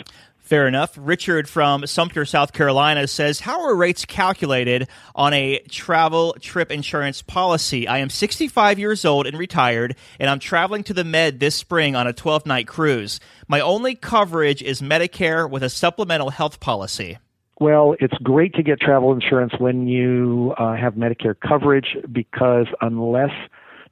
Fair 0.45 0.67
enough. 0.67 0.95
Richard 0.95 1.49
from 1.49 1.87
Sumter, 1.87 2.23
South 2.23 2.53
Carolina 2.53 3.07
says, 3.07 3.39
How 3.39 3.65
are 3.65 3.75
rates 3.75 4.05
calculated 4.05 4.87
on 5.15 5.33
a 5.33 5.57
travel 5.71 6.35
trip 6.39 6.71
insurance 6.71 7.23
policy? 7.23 7.87
I 7.87 7.97
am 7.97 8.11
65 8.11 8.77
years 8.77 9.05
old 9.05 9.25
and 9.25 9.39
retired, 9.39 9.95
and 10.19 10.29
I'm 10.29 10.37
traveling 10.37 10.83
to 10.83 10.93
the 10.93 11.03
Med 11.03 11.39
this 11.39 11.55
spring 11.55 11.95
on 11.95 12.05
a 12.05 12.13
12 12.13 12.45
night 12.45 12.67
cruise. 12.67 13.19
My 13.47 13.59
only 13.59 13.95
coverage 13.95 14.61
is 14.61 14.83
Medicare 14.83 15.49
with 15.49 15.63
a 15.63 15.69
supplemental 15.69 16.29
health 16.29 16.59
policy. 16.59 17.17
Well, 17.59 17.95
it's 18.01 18.17
great 18.21 18.53
to 18.55 18.63
get 18.63 18.81
travel 18.81 19.13
insurance 19.13 19.53
when 19.57 19.87
you 19.87 20.53
uh, 20.57 20.75
have 20.75 20.95
Medicare 20.95 21.35
coverage 21.39 21.95
because 22.11 22.67
unless 22.81 23.31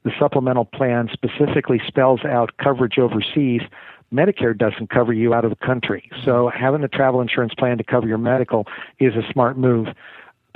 the 0.04 0.12
supplemental 0.20 0.66
plan 0.66 1.10
specifically 1.14 1.82
spells 1.88 2.26
out 2.26 2.52
coverage 2.58 2.98
overseas, 2.98 3.62
Medicare 4.14 4.58
doesn't 4.58 4.90
cover 4.90 5.14
you 5.14 5.34
out 5.34 5.46
of 5.46 5.50
the 5.50 5.66
country. 5.66 6.10
So 6.26 6.52
having 6.54 6.84
a 6.84 6.90
travel 6.90 7.22
insurance 7.22 7.54
plan 7.54 7.78
to 7.78 7.86
cover 7.86 8.06
your 8.06 8.18
medical 8.18 8.68
is 9.00 9.14
a 9.16 9.32
smart 9.32 9.58
move. 9.58 9.88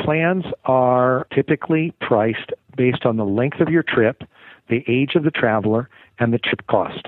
Plans 0.02 0.44
are 0.66 1.28
typically 1.34 1.94
priced 2.02 2.52
based 2.76 3.06
on 3.06 3.16
the 3.16 3.26
length 3.26 3.62
of 3.62 3.70
your 3.70 3.84
trip, 3.84 4.24
the 4.70 4.84
age 4.88 5.16
of 5.16 5.24
the 5.24 5.32
traveler, 5.32 5.90
and 6.20 6.34
the 6.34 6.38
trip 6.38 6.68
cost. 6.68 7.08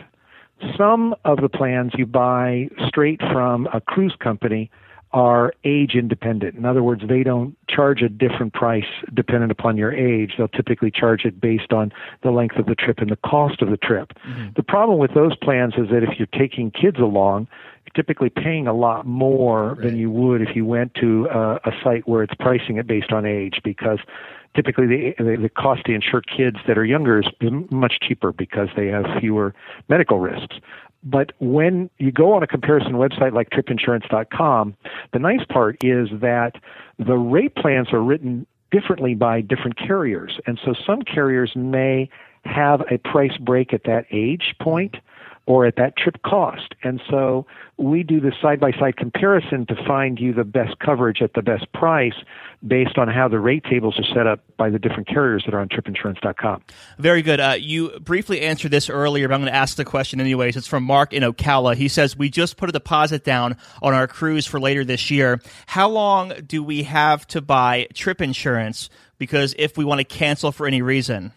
Some 0.77 1.13
of 1.25 1.41
the 1.41 1.49
plans 1.49 1.91
you 1.97 2.05
buy 2.05 2.69
straight 2.87 3.19
from 3.19 3.67
a 3.73 3.81
cruise 3.81 4.15
company 4.19 4.71
are 5.11 5.53
age 5.63 5.95
independent. 5.95 6.55
In 6.55 6.65
other 6.65 6.83
words, 6.83 7.01
they 7.07 7.23
don't 7.23 7.57
charge 7.67 8.01
a 8.01 8.09
different 8.09 8.53
price 8.53 8.85
dependent 9.13 9.51
upon 9.51 9.75
your 9.75 9.91
age. 9.91 10.33
They'll 10.37 10.47
typically 10.47 10.91
charge 10.91 11.25
it 11.25 11.41
based 11.41 11.73
on 11.73 11.91
the 12.21 12.29
length 12.29 12.57
of 12.57 12.67
the 12.67 12.75
trip 12.75 12.99
and 12.99 13.09
the 13.09 13.17
cost 13.17 13.61
of 13.61 13.71
the 13.71 13.77
trip. 13.77 14.13
Mm-hmm. 14.27 14.49
The 14.55 14.63
problem 14.63 14.99
with 14.99 15.13
those 15.15 15.35
plans 15.37 15.73
is 15.77 15.89
that 15.89 16.03
if 16.03 16.19
you're 16.19 16.27
taking 16.27 16.69
kids 16.69 16.97
along, 16.99 17.47
you're 17.85 17.93
typically 17.95 18.29
paying 18.29 18.67
a 18.67 18.73
lot 18.73 19.07
more 19.07 19.69
right. 19.69 19.81
than 19.81 19.97
you 19.97 20.11
would 20.11 20.41
if 20.41 20.55
you 20.55 20.65
went 20.65 20.93
to 20.95 21.27
a, 21.33 21.55
a 21.55 21.71
site 21.83 22.07
where 22.07 22.21
it's 22.21 22.35
pricing 22.39 22.77
it 22.77 22.85
based 22.85 23.11
on 23.11 23.25
age 23.25 23.61
because 23.63 23.99
typically 24.55 24.85
the, 24.85 25.13
the, 25.17 25.37
the 25.41 25.49
cost 25.49 25.85
to 25.85 25.93
insure 25.93 26.21
kids 26.21 26.57
that 26.67 26.77
are 26.77 26.85
younger 26.85 27.19
is 27.19 27.25
much 27.71 27.93
cheaper 28.01 28.31
because 28.31 28.67
they 28.75 28.87
have 28.87 29.05
fewer 29.19 29.53
medical 29.87 30.19
risks. 30.19 30.57
But 31.03 31.31
when 31.39 31.89
you 31.97 32.11
go 32.11 32.33
on 32.33 32.43
a 32.43 32.47
comparison 32.47 32.93
website 32.93 33.33
like 33.33 33.49
tripinsurance.com, 33.51 34.75
the 35.13 35.19
nice 35.19 35.45
part 35.45 35.83
is 35.83 36.09
that 36.13 36.55
the 36.97 37.17
rate 37.17 37.55
plans 37.55 37.93
are 37.93 38.01
written 38.01 38.45
differently 38.71 39.15
by 39.15 39.41
different 39.41 39.77
carriers. 39.77 40.39
And 40.45 40.59
so 40.63 40.73
some 40.85 41.01
carriers 41.01 41.53
may 41.55 42.09
have 42.45 42.81
a 42.91 42.97
price 42.97 43.37
break 43.37 43.73
at 43.73 43.83
that 43.85 44.05
age 44.11 44.55
point 44.61 44.97
or 45.49 45.65
at 45.65 45.77
that 45.77 45.97
trip 45.97 46.21
cost. 46.21 46.75
And 46.83 47.01
so 47.09 47.47
we 47.77 48.03
do 48.03 48.19
the 48.19 48.31
side 48.39 48.59
by 48.59 48.71
side 48.73 48.97
comparison 48.97 49.65
to 49.65 49.75
find 49.87 50.19
you 50.19 50.31
the 50.31 50.43
best 50.43 50.77
coverage 50.77 51.23
at 51.23 51.33
the 51.33 51.41
best 51.41 51.73
price 51.73 52.13
based 52.65 52.99
on 52.99 53.07
how 53.07 53.27
the 53.27 53.39
rate 53.39 53.63
tables 53.63 53.97
are 53.97 54.13
set 54.13 54.27
up 54.27 54.41
by 54.57 54.69
the 54.69 54.77
different 54.77 55.07
carriers 55.07 55.43
that 55.45 55.55
are 55.55 55.59
on 55.59 55.67
tripinsurance.com. 55.67 56.61
Very 56.99 57.23
good. 57.23 57.39
Uh, 57.39 57.55
you 57.59 57.99
briefly 57.99 58.41
answered 58.41 58.69
this 58.69 58.91
earlier, 58.91 59.27
but 59.27 59.33
I'm 59.33 59.41
going 59.41 59.51
to 59.51 59.57
ask 59.57 59.75
the 59.75 59.85
question 59.85 60.21
anyways. 60.21 60.55
It's 60.55 60.67
from 60.67 60.83
Mark 60.83 61.13
in 61.13 61.23
Ocala. 61.23 61.75
He 61.75 61.87
says, 61.87 62.15
We 62.15 62.29
just 62.29 62.55
put 62.55 62.69
a 62.69 62.71
deposit 62.71 63.23
down 63.23 63.57
on 63.81 63.95
our 63.95 64.07
cruise 64.07 64.45
for 64.45 64.59
later 64.59 64.85
this 64.85 65.09
year. 65.09 65.41
How 65.65 65.89
long 65.89 66.31
do 66.45 66.63
we 66.63 66.83
have 66.83 67.25
to 67.29 67.41
buy 67.41 67.87
trip 67.95 68.21
insurance? 68.21 68.91
Because 69.17 69.55
if 69.57 69.79
we 69.79 69.83
want 69.83 69.97
to 69.97 70.05
cancel 70.05 70.51
for 70.51 70.67
any 70.67 70.83
reason, 70.83 71.33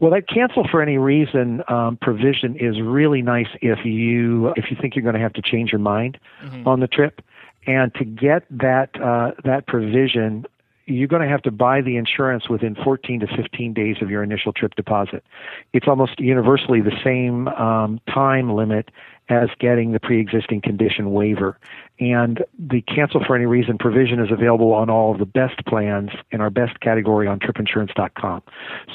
well, 0.00 0.12
that 0.12 0.28
cancel 0.28 0.66
for 0.70 0.80
any 0.80 0.96
reason 0.98 1.62
um, 1.68 1.98
provision 2.00 2.56
is 2.56 2.80
really 2.80 3.22
nice 3.22 3.48
if 3.60 3.84
you 3.84 4.52
if 4.56 4.70
you 4.70 4.76
think 4.80 4.94
you're 4.94 5.02
going 5.02 5.16
to 5.16 5.20
have 5.20 5.32
to 5.34 5.42
change 5.42 5.72
your 5.72 5.80
mind 5.80 6.18
mm-hmm. 6.42 6.66
on 6.68 6.80
the 6.80 6.86
trip, 6.86 7.20
and 7.66 7.92
to 7.94 8.04
get 8.04 8.44
that 8.50 8.90
uh, 9.00 9.32
that 9.44 9.66
provision, 9.66 10.46
you're 10.86 11.08
going 11.08 11.22
to 11.22 11.28
have 11.28 11.42
to 11.42 11.50
buy 11.50 11.80
the 11.80 11.96
insurance 11.96 12.48
within 12.48 12.76
14 12.76 13.20
to 13.20 13.26
15 13.36 13.74
days 13.74 13.96
of 14.00 14.08
your 14.08 14.22
initial 14.22 14.52
trip 14.52 14.74
deposit. 14.76 15.24
It's 15.72 15.88
almost 15.88 16.18
universally 16.20 16.80
the 16.80 16.96
same 17.04 17.48
um, 17.48 18.00
time 18.08 18.54
limit 18.54 18.90
as 19.28 19.48
getting 19.58 19.92
the 19.92 20.00
pre-existing 20.00 20.60
condition 20.60 21.12
waiver. 21.12 21.58
And 22.00 22.44
the 22.58 22.80
cancel 22.82 23.22
for 23.24 23.34
any 23.34 23.46
reason 23.46 23.76
provision 23.76 24.20
is 24.20 24.30
available 24.30 24.72
on 24.72 24.88
all 24.88 25.12
of 25.12 25.18
the 25.18 25.26
best 25.26 25.64
plans 25.66 26.10
in 26.30 26.40
our 26.40 26.50
best 26.50 26.80
category 26.80 27.26
on 27.26 27.40
tripinsurance.com. 27.40 28.42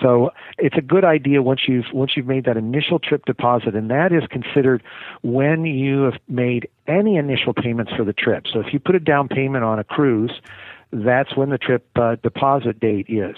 So 0.02 0.32
it's 0.58 0.78
a 0.78 0.82
good 0.82 1.04
idea 1.04 1.42
once 1.42 1.62
you've 1.68 1.86
once 1.94 2.14
you've 2.16 2.28
made 2.28 2.46
that 2.46 2.58
initial 2.58 3.00
trip 3.00 3.26
deposit, 3.26 3.76
and 3.76 3.90
that 3.92 4.14
is 4.14 4.24
considered 4.30 4.84
when 5.22 5.66
you 5.66 6.04
have 6.04 6.20
made 6.28 6.70
any 6.88 7.18
initial 7.18 7.54
payments 7.54 7.92
for 7.96 8.06
the 8.06 8.14
trip. 8.14 8.46
So 8.52 8.60
if 8.60 8.74
you 8.74 8.80
put 8.80 8.96
a 8.96 9.00
down 9.00 9.28
payment 9.28 9.64
on 9.64 9.80
a 9.80 9.84
cruise, 9.84 10.32
that's 10.92 11.36
when 11.36 11.50
the 11.50 11.58
trip 11.58 11.86
uh, 11.96 12.16
deposit 12.24 12.80
date 12.80 13.08
is. 13.10 13.36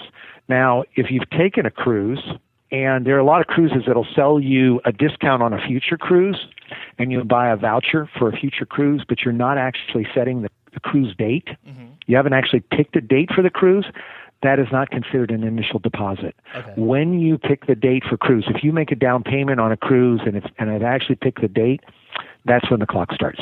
Now, 0.48 0.84
if 0.94 1.10
you've 1.10 1.28
taken 1.30 1.66
a 1.66 1.70
cruise 1.70 2.22
and 2.70 3.06
there 3.06 3.16
are 3.16 3.20
a 3.20 3.24
lot 3.24 3.40
of 3.40 3.46
cruises 3.46 3.84
that'll 3.86 4.06
sell 4.14 4.40
you 4.40 4.80
a 4.84 4.92
discount 4.92 5.42
on 5.42 5.52
a 5.52 5.66
future 5.66 5.96
cruise, 5.96 6.46
and 6.98 7.12
you 7.12 7.22
buy 7.24 7.50
a 7.50 7.56
voucher 7.56 8.08
for 8.18 8.28
a 8.28 8.36
future 8.36 8.66
cruise, 8.66 9.04
but 9.06 9.22
you're 9.22 9.32
not 9.32 9.58
actually 9.58 10.06
setting 10.14 10.42
the, 10.42 10.48
the 10.72 10.80
cruise 10.80 11.14
date. 11.16 11.48
Mm-hmm. 11.66 11.86
You 12.06 12.16
haven't 12.16 12.32
actually 12.32 12.60
picked 12.60 12.96
a 12.96 13.00
date 13.00 13.30
for 13.34 13.42
the 13.42 13.50
cruise. 13.50 13.86
That 14.42 14.58
is 14.58 14.66
not 14.70 14.90
considered 14.90 15.30
an 15.30 15.44
initial 15.44 15.78
deposit. 15.78 16.36
Okay. 16.54 16.72
When 16.76 17.18
you 17.18 17.38
pick 17.38 17.66
the 17.66 17.74
date 17.74 18.04
for 18.08 18.16
cruise, 18.16 18.44
if 18.48 18.62
you 18.62 18.72
make 18.72 18.92
a 18.92 18.94
down 18.94 19.22
payment 19.22 19.60
on 19.60 19.72
a 19.72 19.76
cruise 19.76 20.20
and 20.26 20.36
it's 20.36 20.46
and 20.58 20.70
I've 20.70 20.82
actually 20.82 21.16
picked 21.16 21.40
the 21.40 21.48
date, 21.48 21.80
that's 22.44 22.70
when 22.70 22.80
the 22.80 22.86
clock 22.86 23.12
starts. 23.12 23.40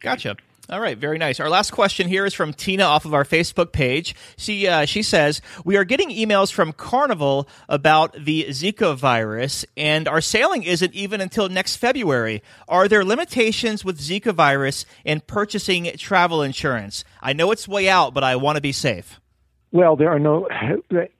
Gotcha. 0.00 0.36
All 0.70 0.80
right, 0.80 0.96
very 0.96 1.18
nice. 1.18 1.40
Our 1.40 1.50
last 1.50 1.72
question 1.72 2.08
here 2.08 2.24
is 2.24 2.32
from 2.32 2.54
Tina 2.54 2.84
off 2.84 3.04
of 3.04 3.12
our 3.12 3.24
Facebook 3.24 3.70
page. 3.70 4.14
She 4.38 4.66
uh, 4.66 4.86
she 4.86 5.02
says 5.02 5.42
we 5.62 5.76
are 5.76 5.84
getting 5.84 6.08
emails 6.08 6.50
from 6.50 6.72
Carnival 6.72 7.46
about 7.68 8.14
the 8.14 8.46
Zika 8.48 8.96
virus, 8.96 9.66
and 9.76 10.08
our 10.08 10.22
sailing 10.22 10.62
isn't 10.62 10.94
even 10.94 11.20
until 11.20 11.50
next 11.50 11.76
February. 11.76 12.42
Are 12.66 12.88
there 12.88 13.04
limitations 13.04 13.84
with 13.84 14.00
Zika 14.00 14.32
virus 14.32 14.86
in 15.04 15.20
purchasing 15.20 15.92
travel 15.98 16.40
insurance? 16.40 17.04
I 17.20 17.34
know 17.34 17.50
it's 17.50 17.68
way 17.68 17.90
out, 17.90 18.14
but 18.14 18.24
I 18.24 18.36
want 18.36 18.56
to 18.56 18.62
be 18.62 18.72
safe. 18.72 19.20
Well, 19.74 19.96
there 19.96 20.10
are 20.10 20.20
no, 20.20 20.48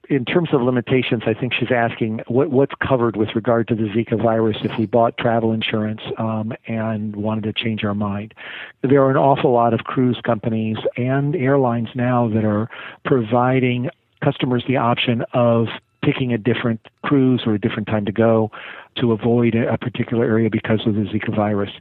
in 0.07 0.23
terms 0.23 0.53
of 0.53 0.61
limitations, 0.61 1.23
I 1.27 1.33
think 1.33 1.53
she's 1.53 1.73
asking 1.73 2.21
what, 2.27 2.51
what's 2.51 2.71
covered 2.75 3.17
with 3.17 3.35
regard 3.35 3.67
to 3.67 3.75
the 3.75 3.89
Zika 3.89 4.17
virus 4.19 4.55
if 4.63 4.71
we 4.79 4.85
bought 4.85 5.17
travel 5.17 5.51
insurance 5.51 5.99
um, 6.17 6.53
and 6.65 7.17
wanted 7.17 7.43
to 7.43 7.51
change 7.51 7.83
our 7.83 7.93
mind. 7.93 8.33
There 8.81 9.03
are 9.03 9.11
an 9.11 9.17
awful 9.17 9.51
lot 9.51 9.73
of 9.73 9.81
cruise 9.81 10.21
companies 10.23 10.77
and 10.95 11.35
airlines 11.35 11.89
now 11.95 12.29
that 12.29 12.45
are 12.45 12.69
providing 13.03 13.89
customers 14.23 14.63
the 14.69 14.77
option 14.77 15.25
of 15.33 15.67
picking 16.05 16.31
a 16.31 16.37
different 16.37 16.79
cruise 17.03 17.43
or 17.45 17.55
a 17.55 17.59
different 17.59 17.87
time 17.87 18.05
to 18.05 18.11
go 18.11 18.51
to 18.97 19.11
avoid 19.11 19.55
a 19.55 19.77
particular 19.77 20.23
area 20.23 20.49
because 20.49 20.85
of 20.85 20.93
the 20.95 21.01
Zika 21.01 21.35
virus. 21.35 21.71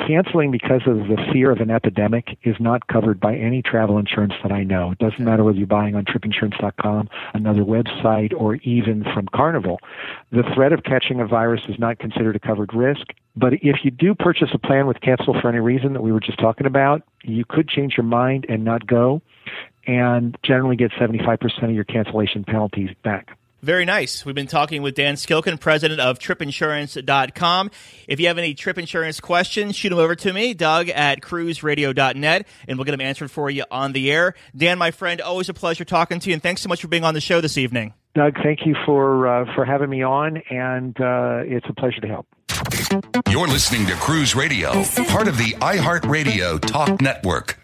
Canceling 0.00 0.50
because 0.50 0.82
of 0.86 0.96
the 1.06 1.16
fear 1.32 1.50
of 1.50 1.60
an 1.60 1.70
epidemic 1.70 2.36
is 2.42 2.56
not 2.58 2.88
covered 2.88 3.20
by 3.20 3.36
any 3.36 3.62
travel 3.62 3.98
insurance 3.98 4.32
that 4.42 4.50
I 4.50 4.64
know. 4.64 4.90
It 4.90 4.98
doesn't 4.98 5.24
matter 5.24 5.44
whether 5.44 5.58
you're 5.58 5.66
buying 5.66 5.94
on 5.94 6.04
tripinsurance.com, 6.04 7.08
another 7.34 7.62
website, 7.62 8.32
or 8.36 8.56
even 8.56 9.04
from 9.14 9.28
Carnival. 9.28 9.78
The 10.32 10.42
threat 10.54 10.72
of 10.72 10.82
catching 10.82 11.20
a 11.20 11.26
virus 11.26 11.60
is 11.68 11.78
not 11.78 11.98
considered 11.98 12.34
a 12.34 12.40
covered 12.40 12.74
risk. 12.74 13.12
But 13.36 13.54
if 13.62 13.84
you 13.84 13.90
do 13.90 14.14
purchase 14.14 14.50
a 14.52 14.58
plan 14.58 14.86
with 14.86 15.00
cancel 15.00 15.38
for 15.40 15.48
any 15.48 15.60
reason 15.60 15.92
that 15.92 16.02
we 16.02 16.12
were 16.12 16.20
just 16.20 16.38
talking 16.38 16.66
about, 16.66 17.02
you 17.22 17.44
could 17.44 17.68
change 17.68 17.96
your 17.96 18.04
mind 18.04 18.46
and 18.48 18.64
not 18.64 18.86
go 18.86 19.22
and 19.86 20.36
generally 20.42 20.76
get 20.76 20.90
75% 20.92 21.62
of 21.62 21.70
your 21.70 21.84
cancellation 21.84 22.44
penalties 22.44 22.90
back. 23.02 23.36
Very 23.64 23.86
nice. 23.86 24.26
We've 24.26 24.34
been 24.34 24.46
talking 24.46 24.82
with 24.82 24.94
Dan 24.94 25.14
Skilken, 25.14 25.58
president 25.58 25.98
of 25.98 26.18
tripinsurance.com. 26.18 27.70
If 28.06 28.20
you 28.20 28.26
have 28.26 28.36
any 28.36 28.52
trip 28.52 28.76
insurance 28.76 29.20
questions, 29.20 29.74
shoot 29.74 29.88
them 29.88 29.98
over 29.98 30.14
to 30.16 30.34
me, 30.34 30.52
Doug 30.52 30.90
at 30.90 31.22
cruiseradio.net, 31.22 32.46
and 32.68 32.78
we'll 32.78 32.84
get 32.84 32.90
them 32.90 33.00
answered 33.00 33.30
for 33.30 33.48
you 33.48 33.64
on 33.70 33.92
the 33.92 34.12
air. 34.12 34.34
Dan, 34.54 34.76
my 34.76 34.90
friend, 34.90 35.22
always 35.22 35.48
a 35.48 35.54
pleasure 35.54 35.86
talking 35.86 36.20
to 36.20 36.28
you, 36.28 36.34
and 36.34 36.42
thanks 36.42 36.60
so 36.60 36.68
much 36.68 36.82
for 36.82 36.88
being 36.88 37.04
on 37.04 37.14
the 37.14 37.22
show 37.22 37.40
this 37.40 37.56
evening. 37.56 37.94
Doug, 38.14 38.34
thank 38.42 38.66
you 38.66 38.76
for 38.84 39.26
uh, 39.26 39.54
for 39.54 39.64
having 39.64 39.88
me 39.88 40.02
on, 40.02 40.42
and 40.50 41.00
uh, 41.00 41.40
it's 41.44 41.66
a 41.66 41.72
pleasure 41.72 42.02
to 42.02 42.06
help. 42.06 42.26
You're 43.30 43.48
listening 43.48 43.86
to 43.86 43.94
Cruise 43.94 44.34
Radio, 44.36 44.84
part 45.08 45.26
of 45.26 45.38
the 45.38 45.56
iHeartRadio 45.60 46.60
Talk 46.60 47.00
Network. 47.00 47.63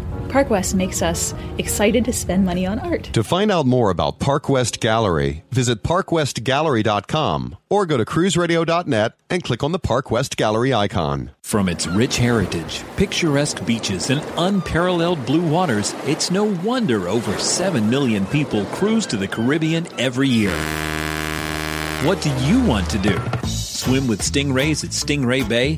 Park 0.31 0.49
West 0.49 0.75
makes 0.75 1.01
us 1.01 1.33
excited 1.57 2.05
to 2.05 2.13
spend 2.13 2.45
money 2.45 2.65
on 2.65 2.79
art. 2.79 3.03
To 3.11 3.21
find 3.21 3.51
out 3.51 3.65
more 3.65 3.89
about 3.89 4.19
Park 4.19 4.47
West 4.47 4.79
Gallery, 4.79 5.43
visit 5.51 5.83
parkwestgallery.com 5.83 7.57
or 7.69 7.85
go 7.85 7.97
to 7.97 8.05
cruiseradio.net 8.05 9.13
and 9.29 9.43
click 9.43 9.61
on 9.61 9.73
the 9.73 9.79
Park 9.79 10.09
West 10.09 10.37
Gallery 10.37 10.73
icon. 10.73 11.31
From 11.41 11.67
its 11.67 11.85
rich 11.85 12.17
heritage, 12.17 12.81
picturesque 12.95 13.65
beaches, 13.65 14.09
and 14.09 14.23
unparalleled 14.37 15.25
blue 15.25 15.45
waters, 15.45 15.93
it's 16.05 16.31
no 16.31 16.45
wonder 16.45 17.09
over 17.09 17.37
7 17.37 17.89
million 17.89 18.25
people 18.27 18.63
cruise 18.67 19.05
to 19.07 19.17
the 19.17 19.27
Caribbean 19.27 19.85
every 19.99 20.29
year. 20.29 20.55
What 22.07 22.21
do 22.21 22.33
you 22.45 22.63
want 22.63 22.89
to 22.91 22.97
do? 22.99 23.19
Swim 23.47 24.07
with 24.07 24.21
stingrays 24.21 24.85
at 24.85 24.91
Stingray 24.91 25.47
Bay? 25.47 25.77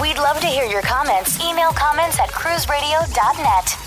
We'd 0.00 0.16
love 0.16 0.40
to 0.40 0.46
hear 0.46 0.64
your 0.64 0.82
comments. 0.82 1.38
Email 1.44 1.70
comments 1.72 2.18
at 2.18 2.28
cruiseradio.net. 2.30 3.78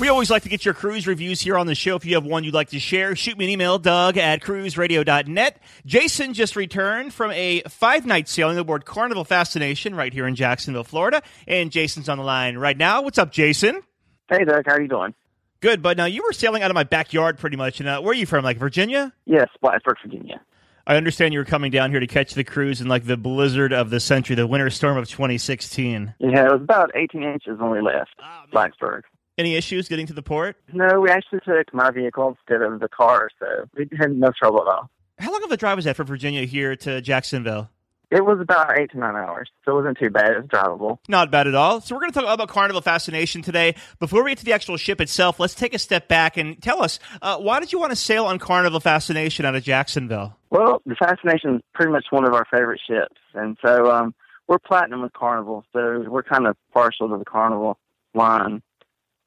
We 0.00 0.08
always 0.08 0.30
like 0.30 0.44
to 0.44 0.48
get 0.48 0.64
your 0.64 0.74
cruise 0.74 1.08
reviews 1.08 1.40
here 1.40 1.58
on 1.58 1.66
the 1.66 1.74
show. 1.74 1.96
If 1.96 2.04
you 2.04 2.14
have 2.14 2.24
one 2.24 2.44
you'd 2.44 2.54
like 2.54 2.68
to 2.70 2.78
share, 2.78 3.16
shoot 3.16 3.36
me 3.36 3.46
an 3.46 3.50
email, 3.50 3.78
Doug 3.78 4.16
at 4.16 4.42
cruiseradio.net. 4.42 5.60
Jason 5.86 6.34
just 6.34 6.54
returned 6.54 7.12
from 7.12 7.32
a 7.32 7.62
five 7.68 8.06
night 8.06 8.28
sailing 8.28 8.58
aboard 8.58 8.84
Carnival 8.84 9.24
Fascination 9.24 9.94
right 9.94 10.12
here 10.12 10.26
in 10.26 10.36
Jacksonville, 10.36 10.84
Florida. 10.84 11.22
And 11.48 11.72
Jason's 11.72 12.08
on 12.08 12.18
the 12.18 12.24
line 12.24 12.58
right 12.58 12.76
now. 12.76 13.02
What's 13.02 13.18
up, 13.18 13.32
Jason? 13.32 13.82
Hey, 14.30 14.44
Doug. 14.44 14.64
How 14.66 14.74
are 14.74 14.80
you 14.80 14.88
doing? 14.88 15.14
Good, 15.60 15.82
but 15.82 15.96
now 15.96 16.04
you 16.04 16.22
were 16.22 16.32
sailing 16.32 16.62
out 16.62 16.70
of 16.70 16.76
my 16.76 16.84
backyard 16.84 17.38
pretty 17.38 17.56
much. 17.56 17.80
And 17.80 17.88
uh, 17.88 18.00
where 18.00 18.12
are 18.12 18.14
you 18.14 18.26
from? 18.26 18.44
Like 18.44 18.58
Virginia? 18.58 19.12
Yes, 19.26 19.48
Blacksburg, 19.62 19.96
Virginia. 20.04 20.40
I 20.88 20.96
understand 20.96 21.34
you 21.34 21.40
were 21.40 21.44
coming 21.44 21.70
down 21.70 21.90
here 21.90 22.00
to 22.00 22.06
catch 22.06 22.32
the 22.32 22.44
cruise 22.44 22.80
in 22.80 22.88
like 22.88 23.04
the 23.04 23.18
blizzard 23.18 23.74
of 23.74 23.90
the 23.90 24.00
century, 24.00 24.34
the 24.34 24.46
winter 24.46 24.70
storm 24.70 24.96
of 24.96 25.06
2016. 25.06 26.14
Yeah, 26.18 26.46
it 26.46 26.50
was 26.50 26.62
about 26.62 26.90
18 26.94 27.22
inches 27.22 27.58
when 27.58 27.70
we 27.70 27.82
left 27.82 28.12
oh, 28.22 28.44
Blacksburg. 28.50 29.02
Any 29.36 29.54
issues 29.54 29.86
getting 29.86 30.06
to 30.06 30.14
the 30.14 30.22
port? 30.22 30.56
No, 30.72 30.98
we 30.98 31.10
actually 31.10 31.40
took 31.40 31.74
my 31.74 31.90
vehicle 31.90 32.28
instead 32.28 32.62
of 32.62 32.80
the 32.80 32.88
car, 32.88 33.28
so 33.38 33.68
we 33.76 33.86
had 33.98 34.16
no 34.16 34.32
trouble 34.32 34.62
at 34.62 34.68
all. 34.68 34.90
How 35.18 35.30
long 35.30 35.44
of 35.44 35.50
a 35.50 35.58
drive 35.58 35.76
was 35.76 35.84
that 35.84 35.94
from 35.94 36.06
Virginia 36.06 36.44
here 36.44 36.74
to 36.76 37.02
Jacksonville? 37.02 37.68
It 38.10 38.24
was 38.24 38.40
about 38.40 38.78
eight 38.78 38.90
to 38.92 38.98
nine 38.98 39.16
hours, 39.16 39.50
so 39.64 39.72
it 39.72 39.74
wasn't 39.74 39.98
too 39.98 40.08
bad. 40.08 40.32
It 40.32 40.38
was 40.38 40.46
drivable. 40.46 40.98
Not 41.08 41.30
bad 41.30 41.46
at 41.46 41.54
all. 41.54 41.82
So 41.82 41.94
we're 41.94 42.00
going 42.00 42.12
to 42.12 42.20
talk 42.20 42.32
about 42.32 42.48
Carnival 42.48 42.80
Fascination 42.80 43.42
today. 43.42 43.74
Before 43.98 44.24
we 44.24 44.30
get 44.30 44.38
to 44.38 44.46
the 44.46 44.54
actual 44.54 44.78
ship 44.78 45.02
itself, 45.02 45.38
let's 45.38 45.54
take 45.54 45.74
a 45.74 45.78
step 45.78 46.08
back 46.08 46.38
and 46.38 46.60
tell 46.62 46.82
us 46.82 46.98
uh, 47.20 47.36
why 47.36 47.60
did 47.60 47.70
you 47.70 47.78
want 47.78 47.92
to 47.92 47.96
sail 47.96 48.24
on 48.24 48.38
Carnival 48.38 48.80
Fascination 48.80 49.44
out 49.44 49.54
of 49.54 49.62
Jacksonville? 49.62 50.34
Well, 50.48 50.80
the 50.86 50.94
Fascination 50.94 51.56
is 51.56 51.62
pretty 51.74 51.92
much 51.92 52.06
one 52.08 52.24
of 52.24 52.32
our 52.32 52.46
favorite 52.50 52.80
ships, 52.86 53.20
and 53.34 53.58
so 53.62 53.90
um, 53.90 54.14
we're 54.46 54.58
platinum 54.58 55.02
with 55.02 55.12
Carnival, 55.12 55.64
so 55.74 56.04
we're 56.08 56.22
kind 56.22 56.46
of 56.46 56.56
partial 56.72 57.10
to 57.10 57.18
the 57.18 57.26
Carnival 57.26 57.76
line 58.14 58.62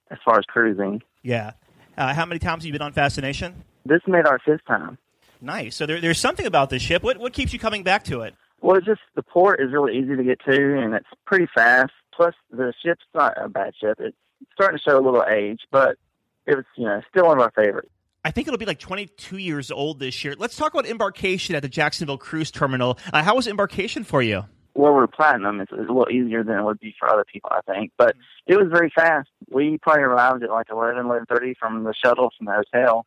as 0.10 0.18
far 0.26 0.40
as 0.40 0.46
cruising. 0.46 1.04
Yeah. 1.22 1.52
Uh, 1.96 2.16
how 2.16 2.26
many 2.26 2.40
times 2.40 2.64
have 2.64 2.68
you 2.68 2.74
been 2.74 2.82
on 2.82 2.94
Fascination? 2.94 3.64
This 3.86 4.02
made 4.08 4.26
our 4.26 4.40
fifth 4.40 4.66
time. 4.68 4.98
Nice. 5.40 5.76
So 5.76 5.86
there, 5.86 6.02
there's 6.02 6.20
something 6.20 6.46
about 6.46 6.70
this 6.70 6.82
ship. 6.82 7.04
What 7.04 7.18
what 7.18 7.34
keeps 7.34 7.54
you 7.54 7.60
coming 7.60 7.84
back 7.84 8.04
to 8.06 8.22
it? 8.22 8.36
Well, 8.62 8.77
it's 8.77 8.86
just 8.86 9.01
the 9.15 9.24
port 9.24 9.60
is 9.60 9.72
really 9.72 9.98
easy 9.98 10.15
to 10.15 10.24
get 10.24 10.39
to, 10.46 10.80
and 10.80 10.94
it's 10.94 11.08
pretty 11.25 11.48
fast. 11.53 11.91
Plus, 12.13 12.36
the 12.51 12.74
ship's 12.84 13.06
not 13.13 13.34
a 13.41 13.50
bad 13.50 13.74
ship. 13.80 13.98
It's 14.00 14.15
starting 14.53 14.77
to 14.77 14.84
show 14.84 14.98
a 14.98 15.01
little 15.01 15.25
age, 15.27 15.62
but 15.72 15.98
it 16.46 16.56
was 16.56 16.65
you 16.75 16.86
know 16.86 17.01
still 17.10 17.25
one 17.25 17.39
of 17.39 17.51
my 17.56 17.63
favorites. 17.63 17.89
I 18.24 18.30
think 18.30 18.48
it'll 18.48 18.60
be 18.60 18.68
like 18.68 18.80
22 18.80 19.38
years 19.38 19.72
old 19.72 20.00
this 20.00 20.24
year. 20.24 20.36
Let's 20.38 20.56
talk 20.56 20.74
about 20.74 20.86
embarkation 20.86 21.56
at 21.56 21.63
the 21.63 21.70
Jacksonville 21.70 22.20
Cruise 22.20 22.51
Terminal. 22.51 23.00
Uh, 23.12 23.24
how 23.24 23.36
was 23.36 23.48
embarkation 23.48 24.03
for 24.03 24.22
you? 24.22 24.46
well, 24.74 24.94
we're 24.94 25.08
platinum. 25.08 25.60
It's, 25.60 25.72
it's 25.72 25.89
a 25.89 25.94
little 25.94 26.10
easier 26.10 26.44
than 26.44 26.58
it 26.58 26.63
would 26.63 26.80
be 26.80 26.96
for 26.98 27.10
other 27.10 27.25
people, 27.25 27.51
I 27.51 27.62
think. 27.72 27.91
But 27.98 28.15
it 28.48 28.56
was 28.58 28.68
very 28.72 28.91
fast. 28.94 29.30
We 29.50 29.77
probably 29.77 30.03
arrived 30.03 30.44
at 30.44 30.50
like 30.50 30.68
eleven, 30.72 31.06
eleven 31.06 31.25
thirty 31.25 31.56
from 31.60 31.84
the 31.84 31.94
shuttle 31.94 32.32
from 32.38 32.46
the 32.46 32.53
hotel, 32.53 33.06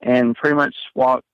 and 0.00 0.34
pretty 0.34 0.56
much 0.56 0.74
walked 0.94 1.26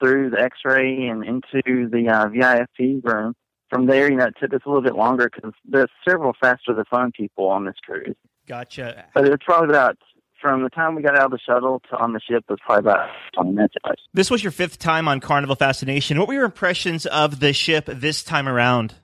through 0.00 0.30
the 0.30 0.40
X-ray 0.40 1.06
and 1.06 1.24
into 1.24 1.88
the 1.88 2.08
uh, 2.08 2.28
VIP 2.28 3.04
room. 3.04 3.34
From 3.70 3.86
there, 3.86 4.10
you 4.10 4.16
know, 4.16 4.26
it 4.26 4.34
took 4.40 4.52
us 4.52 4.60
a 4.66 4.68
little 4.68 4.82
bit 4.82 4.94
longer 4.94 5.30
because 5.32 5.52
there's 5.64 5.88
several 6.06 6.34
faster 6.38 6.74
the 6.74 6.84
fun 6.84 7.10
people 7.12 7.46
on 7.46 7.64
this 7.64 7.76
cruise. 7.82 8.16
Gotcha. 8.46 9.06
But 9.14 9.26
it's 9.26 9.44
probably 9.44 9.70
about 9.70 9.96
from 10.42 10.62
the 10.62 10.68
time 10.68 10.94
we 10.94 11.02
got 11.02 11.16
out 11.16 11.26
of 11.26 11.30
the 11.30 11.38
shuttle 11.38 11.80
to 11.88 11.96
on 11.96 12.12
the 12.12 12.20
ship 12.20 12.44
was 12.48 12.58
probably 12.66 12.90
about 12.90 13.08
20 13.34 13.52
minutes. 13.52 13.74
This 14.12 14.30
was 14.30 14.42
your 14.42 14.50
fifth 14.50 14.78
time 14.78 15.08
on 15.08 15.20
Carnival 15.20 15.54
Fascination. 15.54 16.18
What 16.18 16.28
were 16.28 16.34
your 16.34 16.44
impressions 16.44 17.06
of 17.06 17.40
the 17.40 17.52
ship 17.52 17.86
this 17.86 18.22
time 18.24 18.48
around? 18.48 18.94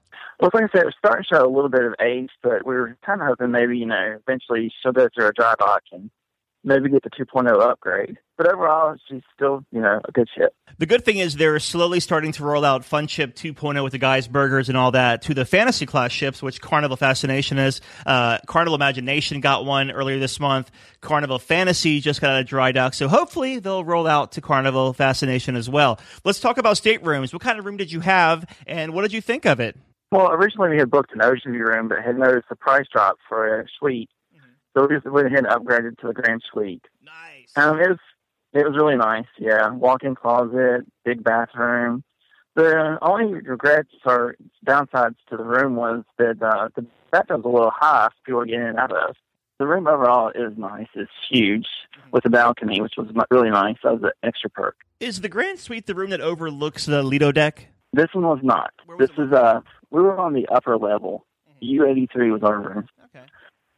Well, 0.40 0.50
like 0.52 0.64
I 0.64 0.78
said, 0.78 0.84
we're 0.84 0.92
starting 0.98 1.24
to 1.28 1.36
show 1.36 1.46
a 1.46 1.50
little 1.50 1.70
bit 1.70 1.84
of 1.84 1.94
age, 2.00 2.30
but 2.42 2.66
we 2.66 2.74
were 2.74 2.96
kind 3.06 3.20
of 3.20 3.28
hoping 3.28 3.50
maybe, 3.50 3.78
you 3.78 3.86
know, 3.86 4.18
eventually 4.20 4.72
she'll 4.82 4.92
go 4.92 5.08
through 5.14 5.28
a 5.28 5.32
dry 5.32 5.54
dock 5.58 5.82
and 5.92 6.10
maybe 6.62 6.90
get 6.90 7.02
the 7.02 7.10
2.0 7.10 7.60
upgrade. 7.60 8.18
But 8.38 8.54
overall, 8.54 8.94
she's 9.08 9.22
still, 9.34 9.64
you 9.72 9.80
know, 9.80 10.00
a 10.04 10.12
good 10.12 10.28
ship. 10.32 10.54
The 10.78 10.86
good 10.86 11.04
thing 11.04 11.18
is 11.18 11.34
they're 11.34 11.58
slowly 11.58 11.98
starting 11.98 12.30
to 12.32 12.44
roll 12.44 12.64
out 12.64 12.84
Fun 12.84 13.08
Ship 13.08 13.34
2.0 13.34 13.82
with 13.82 13.90
the 13.90 13.98
Guy's 13.98 14.28
burgers 14.28 14.68
and 14.68 14.78
all 14.78 14.92
that 14.92 15.22
to 15.22 15.34
the 15.34 15.44
fantasy 15.44 15.86
class 15.86 16.12
ships, 16.12 16.40
which 16.40 16.60
Carnival 16.60 16.96
Fascination 16.96 17.58
is. 17.58 17.80
Uh, 18.06 18.38
Carnival 18.46 18.76
Imagination 18.76 19.40
got 19.40 19.64
one 19.64 19.90
earlier 19.90 20.20
this 20.20 20.38
month. 20.38 20.70
Carnival 21.00 21.40
Fantasy 21.40 21.98
just 21.98 22.20
got 22.20 22.30
out 22.30 22.40
of 22.40 22.46
dry 22.46 22.70
dock. 22.70 22.94
So 22.94 23.08
hopefully 23.08 23.58
they'll 23.58 23.84
roll 23.84 24.06
out 24.06 24.30
to 24.32 24.40
Carnival 24.40 24.92
Fascination 24.92 25.56
as 25.56 25.68
well. 25.68 25.98
Let's 26.24 26.38
talk 26.38 26.58
about 26.58 26.76
staterooms. 26.76 27.32
What 27.32 27.42
kind 27.42 27.58
of 27.58 27.66
room 27.66 27.76
did 27.76 27.90
you 27.90 27.98
have 28.00 28.48
and 28.68 28.94
what 28.94 29.02
did 29.02 29.12
you 29.12 29.20
think 29.20 29.46
of 29.46 29.58
it? 29.58 29.76
Well, 30.12 30.30
originally 30.30 30.70
we 30.70 30.78
had 30.78 30.92
booked 30.92 31.12
an 31.12 31.22
ocean 31.22 31.52
view 31.52 31.64
room, 31.64 31.88
but 31.88 32.04
had 32.04 32.16
noticed 32.16 32.48
the 32.48 32.56
price 32.56 32.86
drop 32.90 33.18
for 33.28 33.60
a 33.60 33.66
suite, 33.78 34.08
mm-hmm. 34.34 34.52
so 34.74 34.86
we 34.86 34.94
just 34.94 35.06
went 35.06 35.26
ahead 35.26 35.44
and 35.44 35.48
upgraded 35.48 35.98
to 35.98 36.06
the 36.06 36.14
grand 36.14 36.42
suite. 36.50 36.84
Nice. 37.04 37.52
Um, 37.56 37.78
it 37.78 37.90
was 37.90 37.98
it 38.52 38.64
was 38.66 38.76
really 38.76 38.96
nice. 38.96 39.26
Yeah, 39.38 39.70
walk-in 39.70 40.14
closet, 40.14 40.86
big 41.04 41.22
bathroom. 41.22 42.02
The 42.54 42.98
only 43.02 43.34
regrets 43.34 43.90
or 44.04 44.36
downsides 44.66 45.16
to 45.30 45.36
the 45.36 45.44
room 45.44 45.76
was 45.76 46.02
that 46.18 46.42
uh, 46.42 46.68
the 46.74 46.86
bathroom's 47.12 47.44
a 47.44 47.48
little 47.48 47.72
high 47.74 48.08
for 48.08 48.14
people 48.24 48.40
to 48.44 48.46
get 48.50 48.60
in 48.60 48.66
and 48.66 48.78
out 48.78 48.92
of. 48.92 49.14
The 49.58 49.66
room 49.66 49.86
overall 49.86 50.30
is 50.30 50.56
nice. 50.56 50.86
It's 50.94 51.10
huge 51.30 51.66
with 52.12 52.24
a 52.24 52.30
balcony, 52.30 52.80
which 52.80 52.94
was 52.96 53.08
really 53.30 53.50
nice. 53.50 53.76
That 53.82 53.94
was 53.94 54.02
an 54.04 54.10
extra 54.22 54.50
perk. 54.50 54.76
Is 55.00 55.20
the 55.20 55.28
grand 55.28 55.58
suite 55.58 55.86
the 55.86 55.94
room 55.94 56.10
that 56.10 56.20
overlooks 56.20 56.86
the 56.86 57.02
Lido 57.02 57.32
deck? 57.32 57.68
This 57.92 58.08
one 58.12 58.24
was 58.24 58.40
not. 58.42 58.72
this 58.98 59.10
is 59.18 59.32
uh 59.32 59.60
we 59.90 60.02
were 60.02 60.18
on 60.18 60.32
the 60.32 60.46
upper 60.48 60.76
level. 60.76 61.26
Mm-hmm. 61.48 61.64
U 61.64 61.86
eighty 61.86 62.08
three 62.12 62.30
was 62.30 62.42
our 62.42 62.60
room. 62.60 62.88
Okay. 63.06 63.24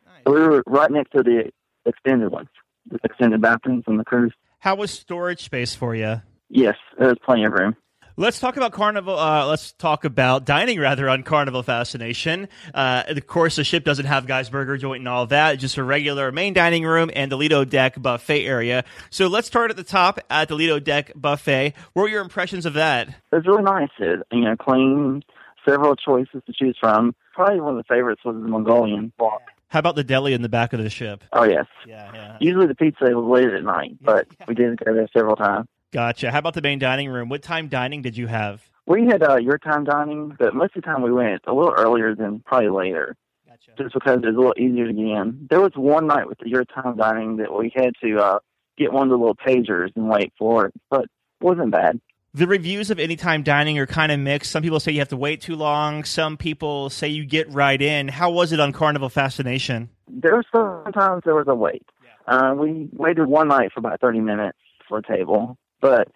Nice. 0.07 0.23
we 0.27 0.33
were 0.41 0.63
right 0.67 0.91
next 0.91 1.13
to 1.13 1.23
the 1.23 1.51
extended 1.87 2.31
ones, 2.31 2.49
the 2.91 2.99
extended 3.05 3.41
bathrooms 3.41 3.85
on 3.87 3.97
the 3.97 4.05
cruise. 4.05 4.33
How 4.61 4.75
was 4.75 4.91
storage 4.91 5.43
space 5.43 5.75
for 5.75 5.95
you? 5.95 6.21
Yes, 6.51 6.77
there 6.99 7.09
was 7.09 7.17
plenty 7.25 7.45
of 7.45 7.53
room. 7.53 7.77
Let's 8.19 8.39
talk 8.39 8.59
about 8.59 8.73
Carnival. 8.73 9.19
Uh, 9.19 9.47
let's 9.47 9.73
talk 9.73 10.05
about 10.05 10.45
dining 10.45 10.79
rather 10.79 11.09
on 11.09 11.23
Carnival 11.23 11.63
Fascination. 11.63 12.47
Uh, 12.75 13.05
of 13.09 13.27
course, 13.27 13.57
the 13.57 13.65
ship 13.65 13.85
doesn't 13.85 14.05
have 14.05 14.27
Guy's 14.27 14.51
Burger 14.51 14.77
joint 14.77 15.01
and 15.01 15.09
all 15.09 15.27
that. 15.29 15.55
Just 15.55 15.79
a 15.79 15.83
regular 15.83 16.31
main 16.31 16.53
dining 16.53 16.85
room 16.85 17.11
and 17.15 17.33
the 17.33 17.37
Lido 17.37 17.65
Deck 17.65 18.03
buffet 18.03 18.45
area. 18.45 18.85
So 19.09 19.29
let's 19.29 19.47
start 19.47 19.71
at 19.71 19.79
the 19.79 19.83
top 19.83 20.21
at 20.29 20.49
the 20.49 20.57
Lido 20.57 20.79
Deck 20.79 21.13
buffet. 21.15 21.73
What 21.95 22.03
were 22.03 22.09
your 22.09 22.21
impressions 22.21 22.67
of 22.67 22.75
that? 22.75 23.09
It 23.09 23.17
was 23.33 23.47
really 23.47 23.63
nice. 23.63 23.89
It, 23.99 24.21
you 24.31 24.43
know, 24.43 24.57
clean, 24.57 25.23
several 25.67 25.97
choices 25.97 26.43
to 26.47 26.53
choose 26.53 26.77
from. 26.79 27.15
Probably 27.33 27.63
one 27.63 27.79
of 27.79 27.87
the 27.87 27.95
favorites 27.95 28.21
was 28.27 28.35
the 28.35 28.49
Mongolian 28.49 29.11
wok. 29.19 29.41
How 29.69 29.79
about 29.79 29.95
the 29.95 30.05
deli 30.05 30.35
in 30.35 30.43
the 30.43 30.49
back 30.49 30.73
of 30.75 30.83
the 30.83 30.91
ship? 30.91 31.25
Oh 31.33 31.45
yes. 31.45 31.67
Yeah, 31.87 32.11
yeah. 32.13 32.20
Usually 32.41 32.67
the 32.67 32.75
pizza 32.75 33.05
was 33.05 33.41
late 33.41 33.53
at 33.53 33.63
night, 33.63 33.97
but 34.01 34.27
yeah. 34.39 34.47
we 34.49 34.55
did 34.55 34.79
go 34.85 34.95
there 34.95 35.09
several 35.13 35.37
times. 35.37 35.67
Gotcha. 35.93 36.31
How 36.31 36.39
about 36.39 36.55
the 36.55 36.63
main 36.63 36.79
dining 36.79 37.09
room? 37.09 37.29
What 37.29 37.43
time 37.43 37.69
dining 37.69 38.03
did 38.03 38.17
you 38.17 38.27
have? 38.29 38.63
We 38.87 39.07
had 39.07 39.23
uh, 39.23 39.37
your 39.37 39.59
time 39.59 39.85
dining, 39.85 40.35
but 40.39 40.55
most 40.55 40.77
of 40.77 40.83
the 40.83 40.87
time 40.87 41.03
we 41.03 41.13
went 41.13 41.43
a 41.47 41.53
little 41.53 41.75
earlier 41.77 42.15
than 42.15 42.41
probably 42.41 42.71
later. 42.71 43.17
Gotcha. 43.47 43.73
Just 43.77 43.95
because 43.95 44.21
it 44.23 44.27
was 44.27 44.35
a 44.35 44.39
little 44.39 44.55
easier 44.57 44.87
to 44.87 44.93
get 44.93 45.05
in. 45.05 45.47
There 45.51 45.61
was 45.61 45.73
one 45.75 46.07
night 46.07 46.29
with 46.29 46.39
the 46.39 46.49
your 46.49 46.65
time 46.65 46.97
dining 46.97 47.37
that 47.39 47.53
we 47.53 47.73
had 47.75 47.93
to 48.03 48.19
uh, 48.19 48.39
get 48.79 48.93
one 48.93 49.05
of 49.05 49.11
the 49.11 49.17
little 49.17 49.37
pagers 49.37 49.91
and 49.97 50.09
wait 50.09 50.33
for 50.39 50.67
it, 50.67 50.75
but 50.89 51.03
it 51.03 51.11
wasn't 51.41 51.71
bad. 51.71 52.01
The 52.33 52.47
reviews 52.47 52.91
of 52.91 53.01
anytime 53.01 53.43
dining 53.43 53.77
are 53.81 53.87
kind 53.87 54.13
of 54.13 54.21
mixed. 54.21 54.53
Some 54.53 54.63
people 54.63 54.79
say 54.79 54.93
you 54.93 55.01
have 55.01 55.09
to 55.09 55.17
wait 55.17 55.41
too 55.41 55.57
long. 55.57 56.05
Some 56.05 56.37
people 56.37 56.89
say 56.89 57.09
you 57.09 57.25
get 57.25 57.53
right 57.53 57.81
in. 57.81 58.07
How 58.07 58.31
was 58.31 58.53
it 58.53 58.61
on 58.61 58.73
Carnival 58.73 59.09
Fascination? 59.09 59.91
There 60.09 60.37
was 60.37 60.45
sometimes 60.53 61.23
there 61.25 61.35
was 61.35 61.49
a 61.49 61.55
wait. 61.57 61.83
Uh, 62.31 62.55
we 62.57 62.89
waited 62.93 63.27
one 63.27 63.49
night 63.49 63.73
for 63.73 63.81
about 63.81 64.01
thirty 64.01 64.21
minutes 64.21 64.57
for 64.89 64.99
a 64.99 65.03
table, 65.03 65.59
but 65.81 66.07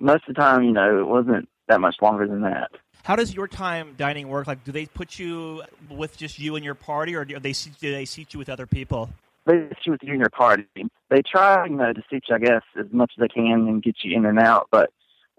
most 0.00 0.24
of 0.28 0.34
the 0.34 0.40
time, 0.40 0.64
you 0.64 0.72
know, 0.72 0.98
it 0.98 1.06
wasn't 1.06 1.48
that 1.68 1.80
much 1.80 1.94
longer 2.02 2.26
than 2.26 2.42
that. 2.42 2.72
How 3.04 3.14
does 3.14 3.32
your 3.32 3.46
time 3.46 3.94
dining 3.96 4.26
work? 4.26 4.48
Like, 4.48 4.64
do 4.64 4.72
they 4.72 4.86
put 4.86 5.18
you 5.18 5.62
with 5.88 6.16
just 6.16 6.40
you 6.40 6.56
and 6.56 6.64
your 6.64 6.74
party, 6.74 7.14
or 7.14 7.24
do 7.24 7.38
they 7.38 7.52
do 7.52 7.92
they 7.92 8.04
seat 8.04 8.34
you 8.34 8.38
with 8.38 8.48
other 8.48 8.66
people? 8.66 9.10
They 9.46 9.68
seat 9.68 9.78
you 9.86 9.92
with 9.92 10.02
you 10.02 10.10
and 10.10 10.20
your 10.20 10.30
party. 10.30 10.66
They 11.08 11.22
try, 11.22 11.66
you 11.66 11.76
know, 11.76 11.92
to 11.92 12.02
seat 12.10 12.24
you, 12.28 12.34
I 12.34 12.38
guess, 12.40 12.62
as 12.78 12.86
much 12.90 13.12
as 13.16 13.20
they 13.20 13.28
can 13.28 13.68
and 13.68 13.80
get 13.80 13.96
you 14.02 14.16
in 14.16 14.26
and 14.26 14.40
out. 14.40 14.66
But 14.72 14.90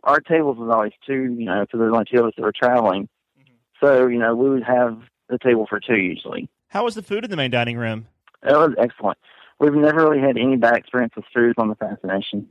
our 0.06 0.22
tables 0.22 0.58
was 0.58 0.70
always 0.74 0.94
two, 1.06 1.36
you 1.38 1.46
know, 1.46 1.62
because 1.62 1.80
there's 1.80 1.94
only 1.94 2.06
two 2.10 2.20
of 2.22 2.28
us 2.28 2.34
that 2.38 2.44
were 2.44 2.54
traveling. 2.54 3.10
Mm-hmm. 3.38 3.86
So, 3.86 4.08
you 4.08 4.18
know, 4.18 4.34
we 4.34 4.50
would 4.50 4.64
have 4.64 4.98
the 5.28 5.38
table 5.38 5.68
for 5.70 5.82
two 5.82 5.98
usually. 5.98 6.48
How 6.70 6.86
was 6.86 6.96
the 6.96 7.04
food 7.04 7.26
in 7.26 7.30
the 7.30 7.38
main 7.38 7.52
dining 7.52 7.78
room? 7.78 8.08
It 8.44 8.54
was 8.54 8.74
excellent. 8.78 9.18
We've 9.62 9.76
never 9.76 10.10
really 10.10 10.20
had 10.20 10.40
any 10.40 10.58
bad 10.58 10.76
experience 10.76 11.14
with 11.16 11.26
food 11.32 11.54
on 11.60 11.70
the 11.70 11.76
Fascination. 11.76 12.48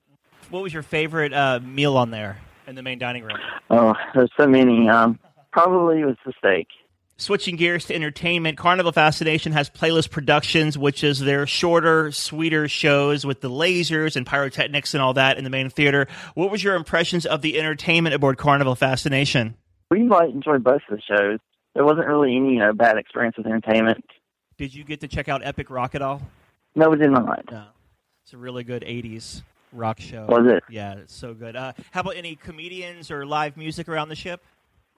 What 0.48 0.62
was 0.62 0.72
your 0.72 0.84
favorite 0.84 1.32
uh, 1.32 1.58
meal 1.60 1.96
on 1.96 2.12
there 2.12 2.38
in 2.68 2.76
the 2.76 2.84
main 2.84 3.00
dining 3.00 3.24
room? 3.24 3.36
Oh, 3.68 3.94
there's 4.14 4.30
so 4.38 4.46
many. 4.46 4.88
Um, 4.88 5.18
probably 5.50 6.02
it 6.02 6.04
was 6.04 6.16
the 6.24 6.32
steak. 6.38 6.68
Switching 7.16 7.56
gears 7.56 7.84
to 7.86 7.94
entertainment, 7.96 8.58
Carnival 8.58 8.92
Fascination 8.92 9.50
has 9.52 9.68
Playlist 9.68 10.12
Productions, 10.12 10.78
which 10.78 11.02
is 11.02 11.18
their 11.18 11.48
shorter, 11.48 12.12
sweeter 12.12 12.68
shows 12.68 13.26
with 13.26 13.40
the 13.40 13.50
lasers 13.50 14.14
and 14.14 14.24
pyrotechnics 14.24 14.94
and 14.94 15.02
all 15.02 15.14
that 15.14 15.36
in 15.36 15.42
the 15.42 15.50
main 15.50 15.68
theater. 15.68 16.06
What 16.34 16.52
was 16.52 16.62
your 16.62 16.76
impressions 16.76 17.26
of 17.26 17.42
the 17.42 17.58
entertainment 17.58 18.14
aboard 18.14 18.38
Carnival 18.38 18.76
Fascination? 18.76 19.56
We 19.90 20.04
like 20.04 20.30
enjoyed 20.30 20.62
both 20.62 20.82
of 20.88 20.96
the 20.96 21.02
shows. 21.02 21.40
There 21.74 21.84
wasn't 21.84 22.06
really 22.06 22.36
any 22.36 22.54
you 22.54 22.58
know, 22.60 22.72
bad 22.72 22.98
experience 22.98 23.36
with 23.36 23.46
entertainment. 23.46 24.04
Did 24.56 24.72
you 24.72 24.84
get 24.84 25.00
to 25.00 25.08
check 25.08 25.28
out 25.28 25.44
Epic 25.44 25.70
Rock 25.70 25.96
at 25.96 26.02
all? 26.02 26.22
No, 26.74 26.90
we 26.90 26.96
did 26.96 27.10
not. 27.10 27.50
No. 27.50 27.64
It's 28.24 28.32
a 28.32 28.38
really 28.38 28.64
good 28.64 28.82
'80s 28.82 29.42
rock 29.72 30.00
show. 30.00 30.26
Was 30.26 30.46
it? 30.46 30.64
Yeah, 30.70 30.94
it's 30.94 31.14
so 31.14 31.34
good. 31.34 31.56
Uh, 31.56 31.72
how 31.90 32.00
about 32.00 32.16
any 32.16 32.36
comedians 32.36 33.10
or 33.10 33.26
live 33.26 33.56
music 33.56 33.88
around 33.88 34.08
the 34.08 34.16
ship? 34.16 34.42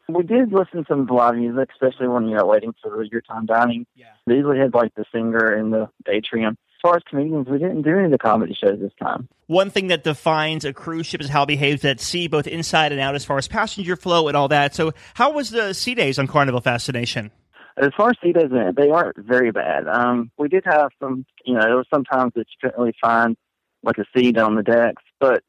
We 0.08 0.24
did 0.24 0.52
listen 0.52 0.80
to 0.80 0.84
some 0.88 1.06
live 1.06 1.36
music, 1.36 1.70
especially 1.72 2.08
when 2.08 2.28
you're 2.28 2.44
waiting 2.44 2.74
for 2.82 3.02
your 3.04 3.20
time 3.20 3.46
dining. 3.46 3.86
Yeah. 3.94 4.06
They 4.26 4.34
usually 4.34 4.58
had 4.58 4.74
like 4.74 4.94
the 4.94 5.04
singer 5.12 5.56
in 5.56 5.70
the 5.70 5.88
atrium. 6.08 6.58
As 6.84 6.90
far 6.90 6.96
as 6.96 7.02
comedians, 7.08 7.46
we 7.48 7.58
didn't 7.58 7.82
do 7.82 7.96
any 7.96 8.06
of 8.06 8.10
the 8.10 8.18
comedy 8.18 8.56
shows 8.60 8.80
this 8.80 8.92
time. 9.00 9.28
One 9.46 9.70
thing 9.70 9.86
that 9.86 10.02
defines 10.02 10.64
a 10.64 10.72
cruise 10.72 11.06
ship 11.06 11.20
is 11.20 11.28
how 11.28 11.44
it 11.44 11.46
behaves 11.46 11.84
at 11.84 12.00
sea, 12.00 12.26
both 12.26 12.48
inside 12.48 12.90
and 12.90 13.00
out, 13.00 13.14
as 13.14 13.24
far 13.24 13.38
as 13.38 13.46
passenger 13.46 13.94
flow 13.94 14.26
and 14.26 14.36
all 14.36 14.48
that. 14.48 14.74
So, 14.74 14.92
how 15.14 15.30
was 15.30 15.50
the 15.50 15.74
sea 15.74 15.94
days 15.94 16.18
on 16.18 16.26
Carnival 16.26 16.60
Fascination? 16.60 17.30
As 17.76 17.90
far 17.96 18.10
as 18.10 18.16
sea 18.22 18.32
days 18.32 18.50
went, 18.50 18.76
they 18.76 18.90
aren't 18.90 19.16
very 19.16 19.50
bad. 19.50 19.88
Um, 19.88 20.30
we 20.38 20.48
did 20.48 20.64
have 20.66 20.90
some, 21.00 21.24
you 21.44 21.54
know, 21.54 21.62
there 21.62 21.76
was 21.76 21.86
sometimes 21.92 22.32
that 22.34 22.46
you 22.48 22.56
couldn't 22.60 22.78
really 22.78 22.94
find 23.00 23.36
like 23.82 23.98
a 23.98 24.04
seat 24.16 24.38
on 24.38 24.54
the 24.54 24.62
decks, 24.62 25.02
but 25.18 25.42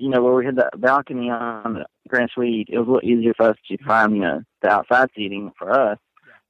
you 0.00 0.08
know, 0.08 0.22
where 0.22 0.34
we 0.34 0.46
had 0.46 0.56
that 0.56 0.80
balcony 0.80 1.30
on 1.30 1.74
the 1.74 1.84
Grand 2.08 2.30
Suite, 2.34 2.68
it 2.70 2.78
was 2.78 2.88
a 2.88 2.90
little 2.90 3.08
easier 3.08 3.34
for 3.36 3.50
us 3.50 3.56
to 3.68 3.76
find, 3.84 4.16
you 4.16 4.22
know, 4.22 4.42
the 4.62 4.68
outside 4.68 5.10
seating 5.14 5.52
for 5.58 5.70
us. 5.70 5.98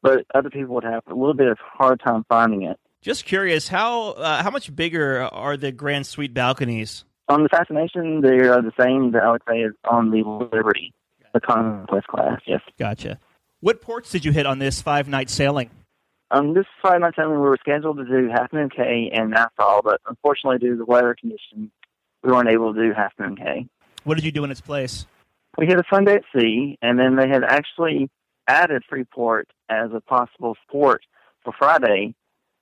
But 0.02 0.24
other 0.34 0.50
people 0.50 0.74
would 0.76 0.84
have 0.84 1.02
a 1.08 1.14
little 1.14 1.34
bit 1.34 1.48
of 1.48 1.58
hard 1.60 2.00
time 2.00 2.24
finding 2.28 2.62
it. 2.62 2.78
Just 3.02 3.24
curious, 3.24 3.68
how 3.68 4.10
uh, 4.12 4.42
how 4.42 4.50
much 4.50 4.74
bigger 4.74 5.22
are 5.22 5.56
the 5.56 5.72
Grand 5.72 6.06
Suite 6.06 6.32
balconies? 6.32 7.04
On 7.28 7.42
the 7.42 7.48
Fascination, 7.48 8.20
they 8.20 8.46
are 8.46 8.62
the 8.62 8.72
same 8.78 9.12
that 9.12 9.22
I 9.22 9.32
would 9.32 9.42
say 9.48 9.62
as 9.62 9.72
on 9.90 10.10
the 10.10 10.22
Liberty, 10.22 10.92
the 11.32 11.40
Conquest 11.40 12.06
class. 12.08 12.40
Yes. 12.46 12.60
Gotcha. 12.78 13.18
What 13.62 13.82
ports 13.82 14.10
did 14.10 14.24
you 14.24 14.32
hit 14.32 14.46
on 14.46 14.58
this 14.58 14.80
five 14.80 15.06
night 15.06 15.28
sailing? 15.28 15.68
Um, 16.30 16.54
this 16.54 16.64
five 16.82 17.00
night 17.00 17.12
sailing, 17.14 17.34
we 17.34 17.40
were 17.40 17.58
scheduled 17.60 17.98
to 17.98 18.04
do 18.04 18.30
Half 18.30 18.54
Moon 18.54 18.70
Cay 18.70 19.10
and 19.12 19.30
Nassau, 19.30 19.82
but 19.82 20.00
unfortunately, 20.08 20.58
due 20.58 20.70
to 20.70 20.76
the 20.76 20.84
weather 20.86 21.14
conditions, 21.18 21.70
we 22.22 22.32
weren't 22.32 22.48
able 22.48 22.72
to 22.72 22.80
do 22.80 22.94
Half 22.94 23.12
Moon 23.18 23.36
Cay. 23.36 23.66
What 24.04 24.14
did 24.14 24.24
you 24.24 24.32
do 24.32 24.44
in 24.44 24.50
its 24.50 24.62
place? 24.62 25.04
We 25.58 25.66
had 25.66 25.78
a 25.78 25.82
fun 25.82 26.06
day 26.06 26.14
at 26.14 26.22
sea, 26.34 26.78
and 26.80 26.98
then 26.98 27.16
they 27.16 27.28
had 27.28 27.44
actually 27.44 28.08
added 28.48 28.82
Freeport 28.88 29.48
as 29.68 29.90
a 29.92 30.00
possible 30.00 30.56
port 30.70 31.02
for 31.44 31.52
Friday, 31.58 32.14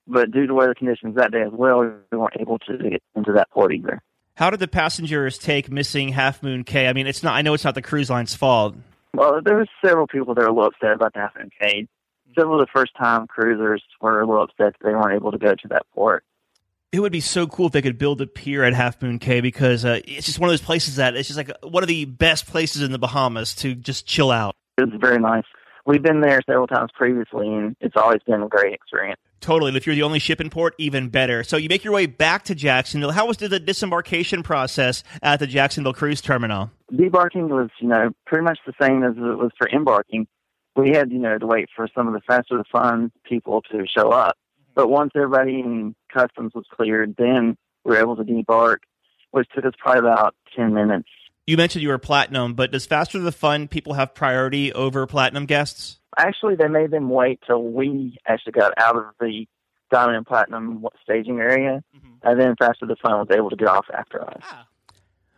but 0.08 0.32
due 0.32 0.48
to 0.48 0.54
weather 0.54 0.74
conditions 0.74 1.14
that 1.14 1.30
day 1.30 1.42
as 1.42 1.52
well, 1.52 1.80
we 1.80 2.18
weren't 2.18 2.40
able 2.40 2.58
to 2.60 2.76
get 2.76 3.02
into 3.14 3.32
that 3.34 3.50
port 3.50 3.72
either. 3.72 4.02
How 4.34 4.50
did 4.50 4.58
the 4.58 4.68
passengers 4.68 5.38
take 5.38 5.70
missing 5.70 6.08
Half 6.08 6.42
Moon 6.42 6.64
Cay? 6.64 6.88
I 6.88 6.92
mean, 6.92 7.06
it's 7.06 7.22
not. 7.22 7.34
I 7.34 7.42
know 7.42 7.54
it's 7.54 7.64
not 7.64 7.76
the 7.76 7.82
cruise 7.82 8.10
line's 8.10 8.34
fault. 8.34 8.74
Well, 9.14 9.40
there 9.42 9.56
was 9.56 9.68
several 9.84 10.06
people 10.06 10.34
that 10.34 10.42
were 10.42 10.48
a 10.48 10.52
little 10.52 10.68
upset 10.68 10.92
about 10.92 11.14
the 11.14 11.20
Half 11.20 11.36
Moon 11.36 11.50
Cay. 11.60 11.88
Several 12.36 12.60
of 12.60 12.66
the 12.66 12.70
first 12.72 12.92
time 12.96 13.26
cruisers 13.26 13.82
were 14.00 14.20
a 14.20 14.26
little 14.26 14.44
upset 14.44 14.74
that 14.78 14.84
they 14.84 14.92
weren't 14.92 15.14
able 15.14 15.32
to 15.32 15.38
go 15.38 15.54
to 15.54 15.68
that 15.68 15.86
port. 15.94 16.24
It 16.92 17.00
would 17.00 17.12
be 17.12 17.20
so 17.20 17.46
cool 17.46 17.66
if 17.66 17.72
they 17.72 17.82
could 17.82 17.98
build 17.98 18.20
a 18.20 18.26
pier 18.26 18.64
at 18.64 18.72
Half 18.74 19.02
Moon 19.02 19.18
Cay 19.18 19.40
because 19.40 19.84
uh, 19.84 20.00
it's 20.06 20.26
just 20.26 20.38
one 20.38 20.48
of 20.48 20.52
those 20.52 20.62
places 20.62 20.96
that 20.96 21.16
it's 21.16 21.28
just 21.28 21.36
like 21.36 21.50
one 21.62 21.82
of 21.82 21.88
the 21.88 22.06
best 22.06 22.46
places 22.46 22.82
in 22.82 22.92
the 22.92 22.98
Bahamas 22.98 23.54
to 23.56 23.74
just 23.74 24.06
chill 24.06 24.30
out. 24.30 24.56
It's 24.78 24.92
very 24.98 25.18
nice. 25.18 25.44
We've 25.84 26.02
been 26.02 26.20
there 26.20 26.40
several 26.46 26.66
times 26.66 26.90
previously, 26.94 27.48
and 27.48 27.76
it's 27.80 27.96
always 27.96 28.22
been 28.26 28.42
a 28.42 28.48
great 28.48 28.72
experience. 28.72 29.20
Totally. 29.40 29.68
And 29.68 29.76
if 29.76 29.86
you're 29.86 29.94
the 29.94 30.02
only 30.02 30.18
ship 30.18 30.40
in 30.40 30.50
port, 30.50 30.74
even 30.78 31.08
better. 31.08 31.44
So 31.44 31.56
you 31.56 31.68
make 31.68 31.84
your 31.84 31.92
way 31.92 32.06
back 32.06 32.44
to 32.44 32.54
Jacksonville. 32.54 33.12
How 33.12 33.26
was 33.26 33.36
the 33.36 33.60
disembarkation 33.60 34.42
process 34.42 35.04
at 35.22 35.38
the 35.38 35.46
Jacksonville 35.46 35.92
Cruise 35.92 36.20
Terminal? 36.20 36.70
Debarking 36.92 37.48
was, 37.48 37.70
you 37.80 37.88
know, 37.88 38.10
pretty 38.26 38.44
much 38.44 38.58
the 38.66 38.72
same 38.80 39.04
as 39.04 39.16
it 39.16 39.20
was 39.20 39.52
for 39.56 39.68
embarking. 39.68 40.26
We 40.76 40.90
had, 40.90 41.12
you 41.12 41.18
know, 41.18 41.38
to 41.38 41.46
wait 41.46 41.68
for 41.74 41.88
some 41.94 42.08
of 42.08 42.14
the 42.14 42.20
faster 42.20 42.56
the 42.56 42.64
fun 42.70 43.12
people 43.24 43.62
to 43.70 43.84
show 43.86 44.10
up. 44.10 44.36
But 44.74 44.88
once 44.88 45.12
everybody 45.14 45.60
in 45.60 45.94
customs 46.12 46.52
was 46.54 46.64
cleared, 46.70 47.16
then 47.18 47.56
we 47.84 47.92
were 47.92 48.00
able 48.00 48.16
to 48.16 48.24
debark, 48.24 48.78
which 49.32 49.48
took 49.54 49.64
us 49.64 49.72
probably 49.78 50.00
about 50.00 50.34
10 50.56 50.74
minutes. 50.74 51.08
You 51.46 51.56
mentioned 51.56 51.82
you 51.82 51.88
were 51.88 51.98
platinum, 51.98 52.54
but 52.54 52.70
does 52.70 52.86
Faster 52.86 53.18
the 53.18 53.32
Fun 53.32 53.68
people 53.68 53.94
have 53.94 54.14
priority 54.14 54.72
over 54.72 55.06
platinum 55.06 55.46
guests? 55.46 55.97
Actually, 56.16 56.56
they 56.56 56.68
made 56.68 56.90
them 56.90 57.10
wait 57.10 57.40
till 57.46 57.62
we 57.62 58.18
actually 58.26 58.52
got 58.52 58.72
out 58.78 58.96
of 58.96 59.04
the 59.20 59.46
diamond 59.90 60.16
and 60.16 60.26
platinum 60.26 60.84
staging 61.02 61.38
area, 61.38 61.82
mm-hmm. 61.96 62.08
and 62.22 62.40
then 62.40 62.56
Faster 62.56 62.86
the 62.86 62.96
Fun 62.96 63.12
was 63.12 63.28
able 63.30 63.50
to 63.50 63.56
get 63.56 63.68
off 63.68 63.86
after 63.92 64.22
us. 64.22 64.42
Ah. 64.42 64.66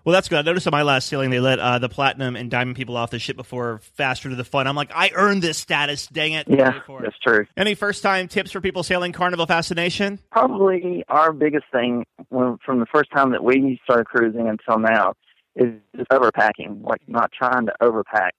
Well, 0.04 0.14
that's 0.14 0.28
good. 0.28 0.38
I 0.38 0.42
noticed 0.42 0.66
on 0.66 0.70
my 0.70 0.82
last 0.82 1.08
sailing 1.08 1.28
they 1.28 1.40
let 1.40 1.58
uh, 1.58 1.78
the 1.78 1.90
platinum 1.90 2.34
and 2.34 2.50
diamond 2.50 2.76
people 2.76 2.96
off 2.96 3.10
the 3.10 3.18
ship 3.18 3.36
before 3.36 3.80
faster 3.96 4.30
to 4.30 4.34
the 4.34 4.44
fun. 4.44 4.66
I'm 4.66 4.74
like, 4.74 4.90
I 4.94 5.10
earned 5.14 5.42
this 5.42 5.58
status. 5.58 6.06
Dang 6.06 6.32
it! 6.32 6.46
Yeah, 6.48 6.80
that's 7.02 7.18
true. 7.18 7.46
Any 7.56 7.74
first 7.74 8.02
time 8.02 8.26
tips 8.26 8.50
for 8.50 8.62
people 8.62 8.82
sailing 8.82 9.12
Carnival 9.12 9.46
Fascination? 9.46 10.18
Probably 10.32 11.04
our 11.08 11.32
biggest 11.32 11.66
thing 11.70 12.06
when, 12.30 12.56
from 12.64 12.80
the 12.80 12.86
first 12.86 13.10
time 13.10 13.32
that 13.32 13.44
we 13.44 13.78
started 13.84 14.06
cruising 14.06 14.48
until 14.48 14.78
now 14.78 15.14
is 15.54 15.74
just 15.94 16.08
overpacking, 16.08 16.82
like 16.82 17.02
not 17.06 17.30
trying 17.32 17.66
to 17.66 17.74
overpack 17.82 18.30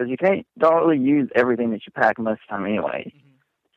because 0.00 0.10
you 0.10 0.16
can't 0.16 0.46
don't 0.58 0.86
really 0.86 0.98
use 0.98 1.28
everything 1.34 1.70
that 1.70 1.80
you 1.86 1.92
pack 1.92 2.18
most 2.18 2.32
of 2.32 2.38
the 2.48 2.56
time 2.56 2.64
anyway. 2.64 3.12
Mm-hmm. 3.14 3.28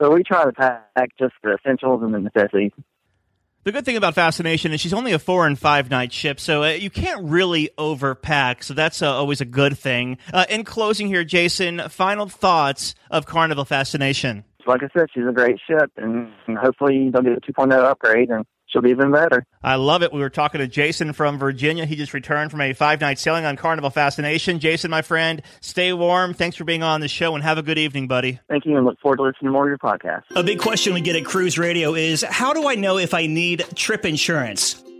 So 0.01 0.11
we 0.11 0.23
try 0.23 0.45
to 0.45 0.51
pack 0.51 1.09
just 1.19 1.33
the 1.43 1.53
essentials 1.53 2.01
and 2.01 2.13
the 2.13 2.19
necessities. 2.19 2.71
The 3.63 3.71
good 3.71 3.85
thing 3.85 3.95
about 3.95 4.15
Fascination 4.15 4.73
is 4.73 4.81
she's 4.81 4.93
only 4.93 5.13
a 5.13 5.19
four 5.19 5.47
and 5.47 5.57
five 5.57 5.89
night 5.89 6.11
ship, 6.11 6.39
so 6.39 6.63
uh, 6.63 6.69
you 6.69 6.89
can't 6.89 7.23
really 7.23 7.69
overpack. 7.77 8.63
So 8.63 8.73
that's 8.73 9.01
uh, 9.01 9.13
always 9.13 9.39
a 9.39 9.45
good 9.45 9.77
thing. 9.77 10.17
Uh, 10.33 10.45
in 10.49 10.63
closing 10.63 11.07
here, 11.07 11.23
Jason, 11.23 11.81
final 11.89 12.27
thoughts 12.27 12.95
of 13.09 13.25
Carnival 13.25 13.63
Fascination. 13.63 14.43
Like 14.65 14.81
I 14.83 14.87
said, 14.97 15.07
she's 15.13 15.25
a 15.27 15.33
great 15.33 15.59
ship, 15.65 15.91
and 15.97 16.29
hopefully 16.57 17.09
they'll 17.09 17.21
get 17.21 17.33
a 17.33 17.41
2.0 17.41 17.73
upgrade 17.83 18.29
and 18.29 18.45
she'll 18.73 18.81
be 18.81 18.89
even 18.89 19.11
better. 19.11 19.45
I 19.63 19.75
love 19.75 20.03
it. 20.03 20.11
We 20.11 20.19
were 20.19 20.29
talking 20.29 20.59
to 20.59 20.67
Jason 20.67 21.13
from 21.13 21.37
Virginia. 21.37 21.85
He 21.85 21.95
just 21.95 22.13
returned 22.13 22.51
from 22.51 22.59
a 22.59 22.73
five 22.73 22.99
night 22.99 23.19
sailing 23.19 23.45
on 23.45 23.55
Carnival 23.55 23.91
Fascination. 23.91 24.59
Jason, 24.59 24.91
my 24.91 25.01
friend, 25.01 25.41
stay 25.61 25.93
warm. 25.93 26.33
Thanks 26.33 26.57
for 26.57 26.65
being 26.65 26.83
on 26.83 26.99
the 26.99 27.07
show 27.07 27.35
and 27.35 27.43
have 27.43 27.57
a 27.57 27.63
good 27.63 27.77
evening, 27.77 28.07
buddy. 28.07 28.39
Thank 28.49 28.65
you 28.65 28.75
and 28.75 28.85
look 28.85 28.99
forward 28.99 29.17
to 29.17 29.23
listening 29.23 29.49
to 29.49 29.51
more 29.51 29.63
of 29.63 29.69
your 29.69 29.77
podcast. 29.77 30.23
A 30.35 30.43
big 30.43 30.59
question 30.59 30.93
we 30.93 31.01
get 31.01 31.15
at 31.15 31.25
Cruise 31.25 31.57
Radio 31.57 31.93
is 31.93 32.23
how 32.23 32.53
do 32.53 32.67
I 32.67 32.75
know 32.75 32.97
if 32.97 33.13
I 33.13 33.27
need 33.27 33.63
trip 33.75 34.05
insurance? 34.05 34.83